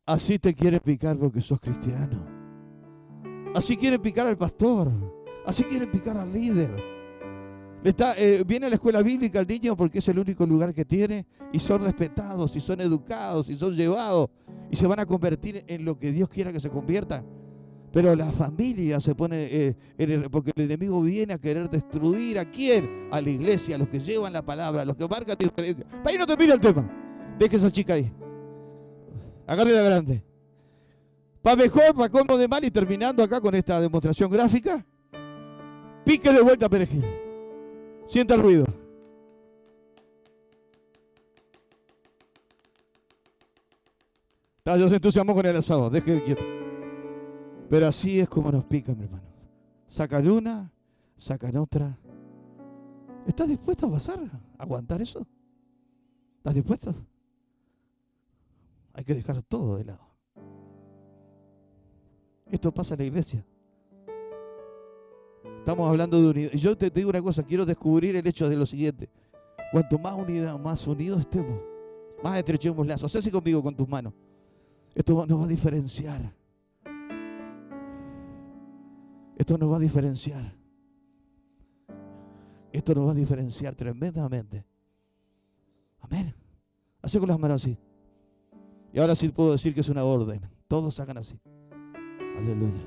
Así 0.09 0.39
te 0.39 0.55
quiere 0.55 0.81
picar 0.81 1.19
porque 1.19 1.43
sos 1.43 1.61
cristiano. 1.61 2.25
Así 3.55 3.77
quiere 3.77 3.99
picar 3.99 4.27
al 4.27 4.39
pastor. 4.39 4.91
Así 5.45 5.63
quiere 5.65 5.87
picar 5.87 6.17
al 6.17 6.33
líder. 6.33 6.71
Eh, 8.17 8.43
viene 8.47 8.65
a 8.65 8.69
la 8.71 8.77
escuela 8.77 9.03
bíblica 9.03 9.39
el 9.39 9.47
niño 9.47 9.77
porque 9.77 9.99
es 9.99 10.09
el 10.09 10.19
único 10.19 10.47
lugar 10.47 10.73
que 10.73 10.87
tiene 10.87 11.27
y 11.53 11.59
son 11.59 11.83
respetados 11.83 12.57
y 12.57 12.61
son 12.61 12.81
educados 12.81 13.51
y 13.51 13.59
son 13.59 13.77
llevados 13.77 14.31
y 14.71 14.77
se 14.77 14.87
van 14.87 14.99
a 14.99 15.05
convertir 15.05 15.63
en 15.67 15.85
lo 15.85 15.99
que 15.99 16.11
Dios 16.11 16.31
quiera 16.31 16.55
que 16.55 16.61
se 16.61 16.71
conviertan. 16.71 17.27
Pero 17.93 18.17
la 18.17 18.33
familia 18.33 19.03
se 19.03 19.15
pone, 19.15 19.47
eh, 19.51 19.77
porque 20.31 20.53
el 20.57 20.63
enemigo 20.63 21.03
viene 21.03 21.35
a 21.35 21.39
querer 21.39 21.69
destruir 21.69 22.39
a 22.39 22.47
quién? 22.47 23.09
A 23.11 23.21
la 23.21 23.29
iglesia, 23.29 23.75
a 23.75 23.79
los 23.79 23.89
que 23.89 24.01
llevan 24.01 24.33
la 24.33 24.43
palabra, 24.43 24.81
a 24.81 24.85
los 24.87 24.97
que 24.97 25.07
marcan 25.07 25.37
diferencia. 25.39 25.85
Para 25.85 26.09
ahí 26.09 26.17
no 26.17 26.27
te 26.27 26.35
mira 26.35 26.55
el 26.55 26.61
tema. 26.61 26.91
Deje 27.39 27.57
esa 27.57 27.71
chica 27.71 27.93
ahí. 27.93 28.11
Agarre 29.49 29.73
la 29.73 29.83
grande. 29.83 30.23
Para 31.41 31.57
mejor, 31.57 31.95
para 31.95 32.11
como 32.11 32.37
de 32.37 32.47
mal 32.47 32.63
y 32.65 32.71
terminando 32.71 33.23
acá 33.23 33.41
con 33.41 33.55
esta 33.55 33.81
demostración 33.81 34.31
gráfica, 34.31 34.85
pique 36.05 36.31
de 36.31 36.43
vuelta 36.43 36.69
perejil. 36.69 37.03
Sienta 38.09 38.35
el 38.35 38.43
ruido. 38.43 38.67
Yo 44.67 44.87
se 44.87 44.97
entusiasmó 44.97 45.35
con 45.35 45.47
el 45.47 45.57
asado, 45.57 45.89
deje 45.89 46.23
quieto. 46.25 46.45
Pero 47.71 47.87
así 47.87 48.21
es 48.21 48.29
como 48.29 48.53
nos 48.53 48.65
pican, 48.65 48.99
mi 48.99 49.05
hermano. 49.05 49.25
Sacan 49.89 50.29
una, 50.29 50.71
sacan 51.17 51.57
otra. 51.57 51.99
¿Estás 53.27 53.49
dispuesto 53.49 53.87
a 53.87 53.93
pasar? 53.93 54.21
¿A 54.59 54.63
aguantar 54.63 55.01
eso? 55.01 55.27
¿Estás 56.37 56.53
dispuesto? 56.53 56.95
Hay 58.99 59.05
que 59.05 59.15
dejar 59.15 59.41
todo 59.43 59.77
de 59.77 59.85
lado. 59.85 60.01
Esto 62.51 62.75
pasa 62.75 62.95
en 62.95 62.99
la 62.99 63.07
iglesia. 63.07 63.47
Estamos 65.61 65.89
hablando 65.89 66.21
de 66.21 66.29
unidad. 66.29 66.51
Y 66.53 66.59
yo 66.59 66.77
te, 66.77 66.91
digo 66.91 67.09
una 67.09 67.23
cosa, 67.23 67.45
quiero 67.45 67.65
descubrir 67.65 68.17
el 68.17 68.27
hecho 68.27 68.49
de 68.49 68.57
lo 68.57 68.67
siguiente. 68.67 69.09
Cuanto 69.71 70.01
más 70.01 70.17
unidad, 70.17 70.59
más 70.59 70.85
unidos 70.85 71.21
estemos, 71.21 71.61
más 72.25 72.39
estrechemos 72.39 72.85
lazos. 72.89 73.15
Hacé 73.15 73.31
conmigo 73.31 73.63
con 73.63 73.77
tus 73.77 73.89
manos. 73.89 74.15
Esto 74.97 75.25
nos 75.25 75.43
va 75.43 75.45
a 75.45 75.49
diferenciar. 75.49 76.35
Esto 79.37 79.59
nos 79.59 79.71
va 79.71 79.77
a 79.77 79.81
diferenciar. 79.81 80.57
Esto 82.73 82.95
nos 82.97 83.07
va 83.07 83.13
a 83.13 83.15
diferenciar 83.15 83.77
tremendamente. 83.77 84.65
Amén. 86.01 86.35
Hace 87.01 87.21
con 87.21 87.29
las 87.29 87.39
manos 87.39 87.63
así. 87.63 87.79
Y 88.93 88.99
ahora 88.99 89.15
sí 89.15 89.29
puedo 89.29 89.53
decir 89.53 89.75
que 89.75 89.81
es 89.81 89.89
una 89.89 90.05
orden. 90.05 90.41
Todos 90.67 90.99
hagan 91.01 91.19
así. 91.19 91.39
Aleluya. 92.39 92.87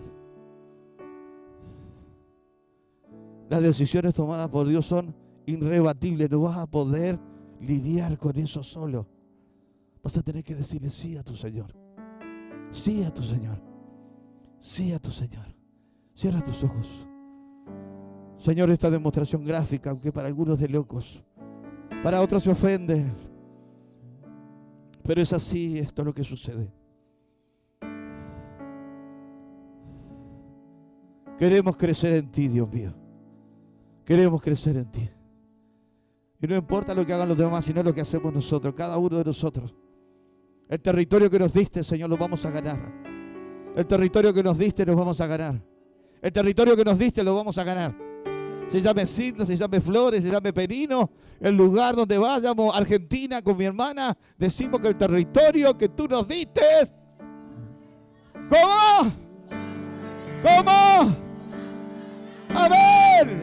Las 3.50 3.62
decisiones 3.62 4.14
tomadas 4.14 4.50
por 4.50 4.68
Dios 4.68 4.86
son 4.86 5.14
irrebatibles. 5.46 6.32
No 6.32 6.42
vas 6.42 6.58
a 6.58 6.68
poder 6.68 7.20
lidiar 7.60 8.18
con 8.18 8.38
eso 8.38 8.64
solo. 8.64 9.08
Vas 10.04 10.18
a 10.18 10.24
tener 10.24 10.44
que 10.44 10.56
decirle 10.56 10.90
sí 10.90 11.18
a 11.18 11.24
tu 11.24 11.36
Señor. 11.36 11.76
Sí 12.72 13.04
a 13.04 13.14
tu 13.14 13.22
Señor. 13.22 13.62
Sí 14.60 14.94
a 14.94 15.00
tu 15.00 15.12
Señor. 15.12 15.46
Cierra 16.16 16.44
tus 16.44 16.64
ojos. 16.64 16.88
Señor, 18.40 18.70
esta 18.72 18.90
demostración 18.90 19.44
gráfica, 19.44 19.92
aunque 19.92 20.12
para 20.12 20.28
algunos 20.28 20.60
de 20.60 20.70
locos, 20.70 21.24
para 22.04 22.22
otros 22.22 22.44
se 22.44 22.50
ofenden, 22.50 23.14
pero 25.04 25.22
es 25.22 25.34
así, 25.34 25.78
esto 25.80 26.02
es 26.02 26.06
lo 26.06 26.14
que 26.14 26.24
sucede. 26.24 26.72
Queremos 31.38 31.76
crecer 31.76 32.14
en 32.14 32.32
ti, 32.32 32.48
Dios 32.48 32.72
mío. 32.72 32.94
Queremos 34.06 34.42
crecer 34.42 34.78
en 34.78 34.92
ti. 34.92 35.10
Y 36.40 36.48
no 36.48 36.56
importa 36.56 36.94
lo 36.94 37.06
que 37.06 37.14
hagan 37.14 37.30
los 37.30 37.38
demás, 37.38 37.66
sino 37.66 37.82
lo 37.82 37.94
que 37.94 38.02
hacemos 38.02 38.34
nosotros, 38.34 38.74
cada 38.76 38.98
uno 38.98 39.18
de 39.18 39.24
nosotros. 39.24 39.76
El 40.70 40.80
territorio 40.82 41.30
que 41.30 41.40
nos 41.40 41.54
diste, 41.54 41.84
Señor, 41.84 42.10
lo 42.10 42.18
vamos 42.18 42.46
a 42.46 42.52
ganar. 42.52 42.80
El 43.76 43.86
territorio 43.86 44.34
que 44.34 44.44
nos 44.44 44.58
diste, 44.58 44.86
lo 44.86 44.96
vamos 44.96 45.20
a 45.20 45.28
ganar. 45.28 45.62
El 46.22 46.32
territorio 46.32 46.76
que 46.76 46.84
nos 46.86 46.98
diste, 46.98 47.24
lo 47.24 47.36
vamos 47.36 47.58
a 47.58 47.64
ganar. 47.64 48.11
Se 48.72 48.82
llame 48.82 49.06
Sidla, 49.06 49.46
se 49.46 49.58
llame 49.58 49.82
Flores, 49.82 50.24
se 50.24 50.30
llame 50.30 50.54
Perino. 50.54 51.12
El 51.42 51.58
lugar 51.58 51.96
donde 51.96 52.18
vayamos, 52.18 52.74
Argentina, 52.74 53.42
con 53.42 53.58
mi 53.58 53.66
hermana, 53.66 54.16
decimos 54.38 54.80
que 54.80 54.90
el 54.90 54.96
territorio 54.96 55.78
que 55.78 55.90
tú 55.90 56.08
nos 56.08 56.26
diste. 56.28 56.62
¿Cómo? 58.48 59.12
¿Cómo? 60.42 61.16
Amén. 62.54 63.42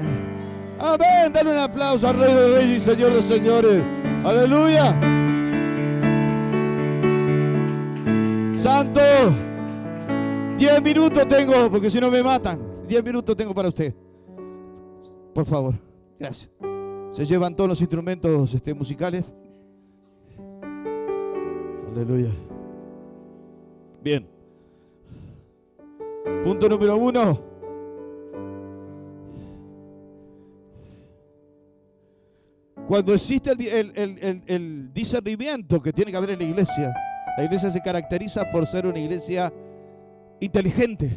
Amén. 0.79 1.33
Dale 1.33 1.51
un 1.51 1.59
aplauso 1.59 2.09
al 2.09 2.19
Rey 2.19 2.35
de 2.35 2.55
Reyes 2.57 2.83
y 2.83 2.85
Señor 2.85 3.13
de 3.13 3.23
Señores. 3.23 3.85
Aleluya. 4.25 4.85
Santo. 8.63 9.01
Diez 10.57 10.83
minutos 10.83 11.29
tengo, 11.29 11.71
porque 11.71 11.91
si 11.91 12.01
no 12.01 12.11
me 12.11 12.23
matan. 12.23 12.61
Diez 12.89 13.05
minutos 13.05 13.37
tengo 13.37 13.55
para 13.55 13.69
usted. 13.69 13.95
Por 15.39 15.47
favor. 15.47 15.75
Gracias. 16.19 16.51
Se 17.13 17.25
llevan 17.25 17.55
todos 17.55 17.71
los 17.71 17.81
instrumentos 17.81 18.53
este, 18.53 18.75
musicales. 18.75 19.25
Aleluya. 21.93 22.33
Bien. 24.03 24.27
Punto 26.43 26.69
número 26.69 26.97
uno. 26.97 27.41
Cuando 32.89 33.15
existe 33.15 33.53
el, 33.53 34.93
discernimiento 34.93 35.81
que 35.81 35.93
tiene 35.93 36.11
que 36.11 36.17
haber 36.17 36.31
en 36.31 36.41
la 36.41 36.47
iglesia, 36.47 36.93
la 37.37 37.45
iglesia 37.45 37.71
se 37.71 37.81
caracteriza 37.81 38.51
por 38.51 38.67
ser 38.67 38.89
una 38.89 38.99
iglesia 38.99 39.53
inteligente. 40.41 41.17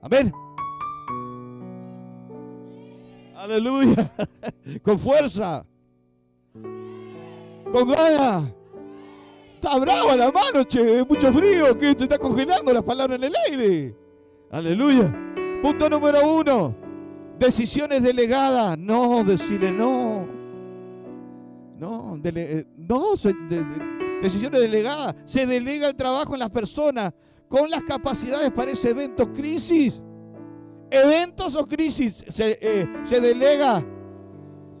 Amén. 0.00 0.32
Aleluya. 3.42 4.08
Con 4.82 5.00
fuerza. 5.00 5.66
Con 7.72 7.88
ganas. 7.88 8.52
Está 9.56 9.78
brava 9.80 10.14
la 10.14 10.30
mano, 10.30 10.64
che. 10.64 11.04
Mucho 11.08 11.32
frío. 11.32 11.76
Que 11.76 11.96
te 11.96 12.04
está 12.04 12.18
congelando 12.18 12.72
las 12.72 12.84
palabras 12.84 13.18
en 13.18 13.24
el 13.24 13.34
aire. 13.48 13.96
Aleluya. 14.48 15.12
Punto 15.60 15.90
número 15.90 16.20
uno. 16.32 16.72
Decisiones 17.36 18.00
delegadas. 18.04 18.78
No, 18.78 19.24
decirle 19.24 19.72
no. 19.72 20.24
No, 21.80 22.20
eh, 22.22 22.64
no, 22.76 23.14
decisiones 24.22 24.60
delegadas. 24.60 25.16
Se 25.24 25.46
delega 25.46 25.88
el 25.88 25.96
trabajo 25.96 26.34
en 26.34 26.38
las 26.38 26.50
personas 26.50 27.12
con 27.48 27.68
las 27.68 27.82
capacidades 27.82 28.52
para 28.52 28.70
ese 28.70 28.90
evento. 28.90 29.32
Crisis. 29.32 30.00
Eventos 30.92 31.54
o 31.54 31.64
crisis 31.64 32.22
se, 32.28 32.58
eh, 32.60 32.86
se 33.04 33.18
delega. 33.18 33.82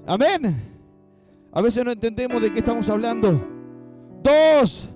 Amén. 0.06 0.70
A 1.50 1.62
veces 1.62 1.82
no 1.82 1.90
entendemos 1.90 2.42
de 2.42 2.52
qué 2.52 2.58
estamos 2.58 2.86
hablando. 2.90 3.42
Dos, 4.22 4.90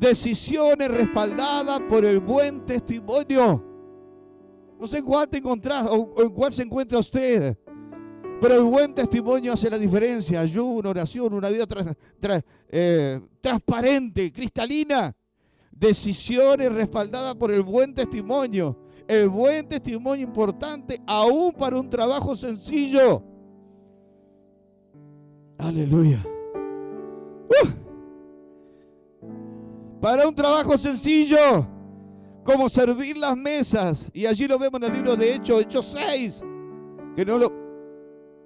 decisiones 0.00 0.90
respaldadas 0.90 1.80
por 1.88 2.04
el 2.04 2.18
buen 2.18 2.66
testimonio. 2.66 3.62
No 4.80 4.86
sé 4.88 4.98
en 4.98 5.04
cuál 5.04 5.28
te 5.28 5.38
encontrás 5.38 5.86
o 5.88 6.22
en 6.22 6.30
cuál 6.30 6.52
se 6.52 6.64
encuentra 6.64 6.98
usted. 6.98 7.56
Pero 8.40 8.56
el 8.56 8.64
buen 8.64 8.94
testimonio 8.94 9.52
hace 9.52 9.70
la 9.70 9.78
diferencia. 9.78 10.40
Ayuno, 10.40 10.90
oración, 10.90 11.32
una 11.32 11.48
vida 11.48 11.66
eh, 12.68 13.20
transparente, 13.40 14.32
cristalina. 14.32 15.14
Decisiones 15.70 16.72
respaldadas 16.72 17.36
por 17.36 17.52
el 17.52 17.62
buen 17.62 17.94
testimonio. 17.94 18.83
El 19.06 19.28
buen 19.28 19.68
testimonio 19.68 20.26
importante 20.26 21.00
aún 21.06 21.52
para 21.52 21.78
un 21.78 21.90
trabajo 21.90 22.34
sencillo. 22.34 23.22
Aleluya. 25.58 26.24
Uh. 27.48 27.68
Para 30.00 30.26
un 30.26 30.34
trabajo 30.34 30.78
sencillo, 30.78 31.66
como 32.42 32.68
servir 32.68 33.16
las 33.16 33.36
mesas. 33.36 34.06
Y 34.12 34.26
allí 34.26 34.46
lo 34.46 34.58
vemos 34.58 34.80
en 34.80 34.88
el 34.88 34.92
libro 34.92 35.16
de 35.16 35.34
Hechos, 35.34 35.62
Hechos 35.62 35.86
6, 35.92 36.42
que 37.14 37.24
no 37.24 37.38
lo, 37.38 37.52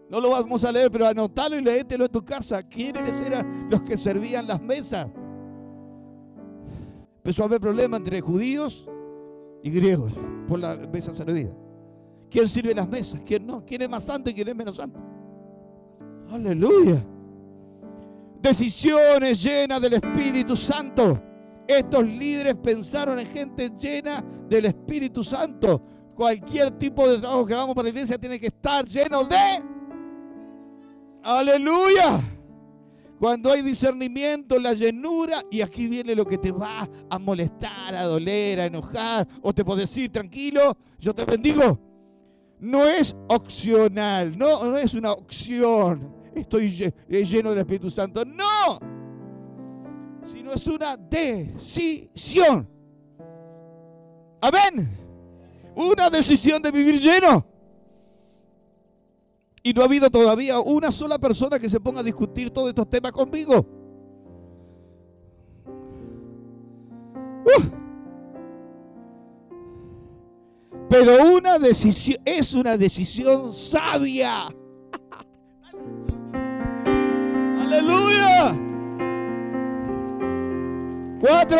no 0.08 0.20
lo 0.20 0.30
vamos 0.30 0.64
a 0.64 0.72
leer, 0.72 0.90
pero 0.90 1.06
anotalo 1.06 1.56
y 1.56 1.62
léetelo 1.62 2.06
en 2.06 2.12
tu 2.12 2.24
casa. 2.24 2.62
¿Quiénes 2.62 3.20
eran 3.20 3.68
los 3.70 3.82
que 3.82 3.96
servían 3.96 4.46
las 4.46 4.60
mesas? 4.60 5.08
Empezó 7.18 7.42
a 7.42 7.46
haber 7.46 7.60
problema 7.60 7.96
entre 7.96 8.20
judíos 8.20 8.88
y 9.62 9.70
griegos 9.70 10.12
por 10.48 10.58
la 10.58 10.74
mesa 10.76 11.14
servida. 11.14 11.50
¿Quién 12.30 12.48
sirve 12.48 12.74
las 12.74 12.88
mesas? 12.88 13.20
¿Quién 13.24 13.46
no? 13.46 13.64
¿Quién 13.64 13.82
es 13.82 13.88
más 13.88 14.04
santo 14.04 14.30
y 14.30 14.34
quién 14.34 14.48
es 14.48 14.56
menos 14.56 14.76
santo? 14.76 14.98
Aleluya. 16.30 17.04
Decisiones 18.40 19.42
llenas 19.42 19.80
del 19.80 19.94
Espíritu 19.94 20.56
Santo. 20.56 21.20
Estos 21.66 22.02
líderes 22.02 22.54
pensaron 22.56 23.18
en 23.18 23.26
gente 23.26 23.70
llena 23.78 24.24
del 24.48 24.66
Espíritu 24.66 25.22
Santo. 25.22 25.82
Cualquier 26.14 26.70
tipo 26.72 27.08
de 27.08 27.18
trabajo 27.18 27.46
que 27.46 27.54
hagamos 27.54 27.74
para 27.74 27.84
la 27.84 27.90
iglesia 27.90 28.18
tiene 28.18 28.40
que 28.40 28.48
estar 28.48 28.84
lleno 28.86 29.24
de 29.24 29.62
Aleluya. 31.22 32.37
Cuando 33.18 33.50
hay 33.50 33.62
discernimiento, 33.62 34.60
la 34.60 34.74
llenura, 34.74 35.42
y 35.50 35.60
aquí 35.60 35.88
viene 35.88 36.14
lo 36.14 36.24
que 36.24 36.38
te 36.38 36.52
va 36.52 36.88
a 37.10 37.18
molestar, 37.18 37.94
a 37.94 38.04
doler, 38.04 38.60
a 38.60 38.66
enojar, 38.66 39.26
o 39.42 39.52
te 39.52 39.64
puedo 39.64 39.80
decir, 39.80 40.12
tranquilo, 40.12 40.76
yo 41.00 41.12
te 41.12 41.24
bendigo. 41.24 41.80
No 42.60 42.86
es 42.86 43.16
opcional, 43.28 44.38
no, 44.38 44.64
no 44.64 44.76
es 44.76 44.94
una 44.94 45.12
opción. 45.12 46.14
Estoy 46.34 46.92
eh, 47.08 47.24
lleno 47.24 47.50
del 47.50 47.60
Espíritu 47.60 47.90
Santo. 47.90 48.24
No, 48.24 48.78
sino 50.24 50.52
es 50.52 50.66
una 50.66 50.96
decisión. 50.96 52.68
Amén. 54.40 54.96
Una 55.74 56.08
decisión 56.08 56.62
de 56.62 56.70
vivir 56.70 57.00
lleno. 57.00 57.44
Y 59.68 59.74
no 59.74 59.82
ha 59.82 59.84
habido 59.84 60.08
todavía 60.08 60.58
una 60.60 60.90
sola 60.90 61.18
persona 61.18 61.58
que 61.58 61.68
se 61.68 61.78
ponga 61.78 62.00
a 62.00 62.02
discutir 62.02 62.48
todos 62.48 62.70
estos 62.70 62.88
temas 62.88 63.12
conmigo. 63.12 63.66
Uh. 67.44 67.64
Pero 70.88 71.36
una 71.36 71.58
decisión 71.58 72.16
es 72.24 72.54
una 72.54 72.78
decisión 72.78 73.52
sabia. 73.52 74.46
Aleluya. 77.60 78.58
Cuatro. 81.20 81.58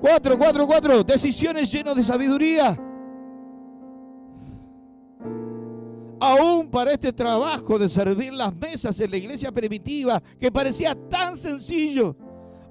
Cuatro, 0.00 0.38
cuatro, 0.38 0.66
cuatro. 0.68 1.02
Decisiones 1.02 1.72
llenas 1.72 1.96
de 1.96 2.04
sabiduría. 2.04 2.78
Aún 6.22 6.70
para 6.70 6.92
este 6.92 7.12
trabajo 7.12 7.76
de 7.80 7.88
servir 7.88 8.32
las 8.32 8.54
mesas 8.54 8.98
en 9.00 9.10
la 9.10 9.16
iglesia 9.16 9.50
primitiva, 9.50 10.22
que 10.38 10.52
parecía 10.52 10.94
tan 10.94 11.36
sencillo 11.36 12.16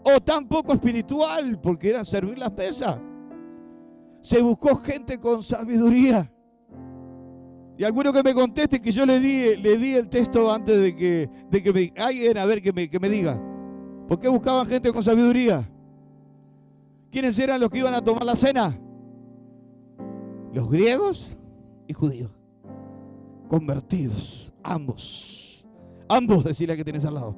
o 0.03 0.21
tan 0.21 0.47
poco 0.47 0.71
espiritual, 0.71 1.59
porque 1.59 1.89
era 1.89 2.05
servir 2.05 2.37
las 2.37 2.53
mesas, 2.53 2.97
se 4.21 4.41
buscó 4.41 4.77
gente 4.77 5.19
con 5.19 5.43
sabiduría. 5.43 6.31
Y 7.77 7.83
alguno 7.83 8.13
que 8.13 8.23
me 8.23 8.33
conteste 8.33 8.81
que 8.81 8.91
yo 8.91 9.05
le 9.05 9.19
di, 9.19 9.57
le 9.57 9.77
di 9.77 9.95
el 9.95 10.07
texto 10.07 10.49
antes 10.49 10.79
de 10.79 10.95
que, 10.95 11.29
de 11.49 11.61
que 11.61 11.73
me, 11.73 11.93
alguien 12.01 12.37
a 12.37 12.45
ver 12.45 12.61
que 12.61 12.71
me, 12.71 12.89
que 12.89 12.99
me 13.01 13.09
diga. 13.09 13.37
¿Por 14.07 14.17
qué 14.17 14.29
buscaban 14.29 14.65
gente 14.65 14.93
con 14.93 15.03
sabiduría? 15.03 15.69
¿Quiénes 17.11 17.37
eran 17.37 17.59
los 17.59 17.69
que 17.69 17.79
iban 17.79 17.93
a 17.93 18.01
tomar 18.01 18.23
la 18.23 18.37
cena? 18.37 18.79
Los 20.53 20.69
griegos 20.69 21.35
y 21.87 21.93
judíos 21.93 22.40
convertidos, 23.51 24.49
ambos. 24.63 25.65
Ambos, 26.07 26.41
decirle 26.41 26.77
que 26.77 26.85
tienes 26.85 27.03
al 27.03 27.15
lado. 27.15 27.35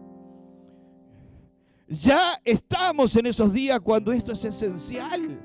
Ya 1.87 2.39
estamos 2.45 3.15
en 3.15 3.25
esos 3.25 3.51
días 3.51 3.79
cuando 3.79 4.11
esto 4.11 4.31
es 4.33 4.45
esencial. 4.45 5.41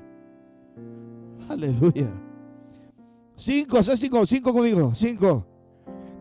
Aleluya. 1.49 2.13
Cinco, 3.35 3.81
cinco, 3.81 4.27
cinco 4.27 4.53
conmigo, 4.53 4.93
cinco. 4.93 5.43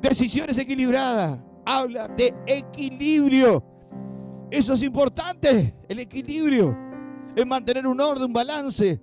Decisiones 0.00 0.56
equilibradas. 0.56 1.38
Habla 1.66 2.08
de 2.08 2.34
equilibrio. 2.46 3.62
Eso 4.50 4.72
es 4.72 4.82
importante, 4.82 5.74
el 5.90 5.98
equilibrio. 5.98 6.74
Es 7.36 7.46
mantener 7.46 7.86
un 7.86 8.00
orden, 8.00 8.24
un 8.24 8.32
balance. 8.32 8.98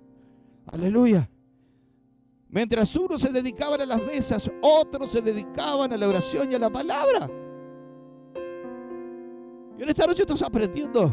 Aleluya. 0.66 1.30
Mientras 2.48 2.94
unos 2.96 3.20
se 3.20 3.30
dedicaban 3.30 3.80
a 3.80 3.86
las 3.86 4.02
mesas, 4.04 4.50
otros 4.62 5.10
se 5.10 5.20
dedicaban 5.20 5.92
a 5.92 5.96
la 5.96 6.08
oración 6.08 6.50
y 6.50 6.54
a 6.54 6.58
la 6.58 6.70
palabra. 6.70 7.28
Y 9.78 9.82
en 9.82 9.88
esta 9.88 10.06
noche 10.06 10.22
estás 10.22 10.42
aprendiendo 10.42 11.10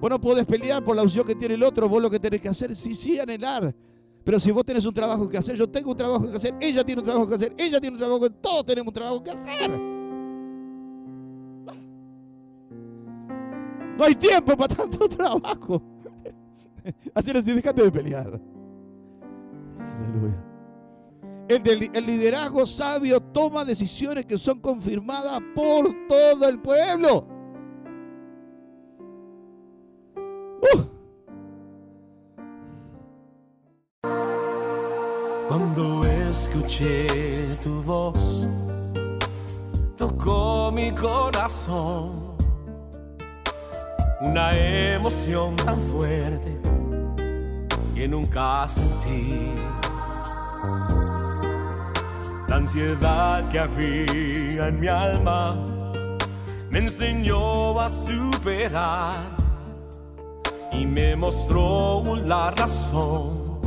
Vos 0.00 0.10
no 0.10 0.20
podés 0.20 0.46
pelear 0.46 0.84
por 0.84 0.94
la 0.94 1.02
opción 1.02 1.26
que 1.26 1.34
tiene 1.34 1.54
el 1.54 1.62
otro, 1.62 1.88
vos 1.88 2.00
lo 2.00 2.08
que 2.08 2.20
tenés 2.20 2.40
que 2.40 2.48
hacer, 2.48 2.74
sí, 2.76 2.94
sí, 2.94 3.18
anhelar. 3.18 3.74
Pero 4.22 4.38
si 4.38 4.50
vos 4.50 4.64
tenés 4.64 4.84
un 4.84 4.94
trabajo 4.94 5.28
que 5.28 5.38
hacer, 5.38 5.56
yo 5.56 5.68
tengo 5.68 5.90
un 5.90 5.96
trabajo 5.96 6.30
que 6.30 6.36
hacer, 6.36 6.54
ella 6.60 6.84
tiene 6.84 7.00
un 7.00 7.06
trabajo 7.06 7.28
que 7.28 7.34
hacer, 7.34 7.54
ella 7.56 7.80
tiene 7.80 7.94
un 7.94 7.98
trabajo 7.98 8.20
que 8.20 8.26
hacer, 8.26 8.38
todos 8.40 8.66
tenemos 8.66 8.88
un 8.88 8.94
trabajo 8.94 9.24
que 9.24 9.30
hacer. 9.30 9.70
No 13.96 14.04
hay 14.04 14.14
tiempo 14.14 14.56
para 14.56 14.76
tanto 14.76 15.08
trabajo. 15.16 15.82
Así 17.12 17.32
es, 17.32 17.44
dejate 17.44 17.82
de 17.82 17.90
pelear. 17.90 18.40
Aleluya. 19.98 20.48
El, 21.48 22.06
liderazgo 22.06 22.66
sabio 22.66 23.20
toma 23.20 23.64
decisiones 23.64 24.26
que 24.26 24.36
son 24.36 24.60
confirmadas 24.60 25.40
por 25.54 25.94
todo 26.06 26.46
el 26.46 26.60
pueblo. 26.60 27.26
Uh. 30.60 30.84
Cuando 35.48 36.04
escuché 36.04 37.06
tu 37.62 37.82
voz, 37.82 38.46
tocó 39.96 40.70
mi 40.70 40.92
corazón 40.92 42.36
una 44.20 44.50
emoción 44.52 45.56
tan 45.56 45.80
fuerte 45.80 46.58
que 47.94 48.06
nunca 48.06 48.68
sentí. 48.68 49.52
Ansiedad 52.58 53.48
que 53.50 53.60
había 53.60 54.66
en 54.66 54.80
mi 54.80 54.88
alma 54.88 55.64
me 56.70 56.80
enseñó 56.80 57.80
a 57.80 57.88
superar 57.88 59.36
y 60.72 60.84
me 60.84 61.14
mostró 61.14 62.16
la 62.16 62.50
razón. 62.50 63.60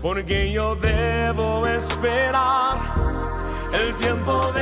Porque 0.00 0.52
yo 0.52 0.76
debo 0.76 1.66
esperar 1.66 2.78
el 3.72 3.92
tiempo 3.96 4.52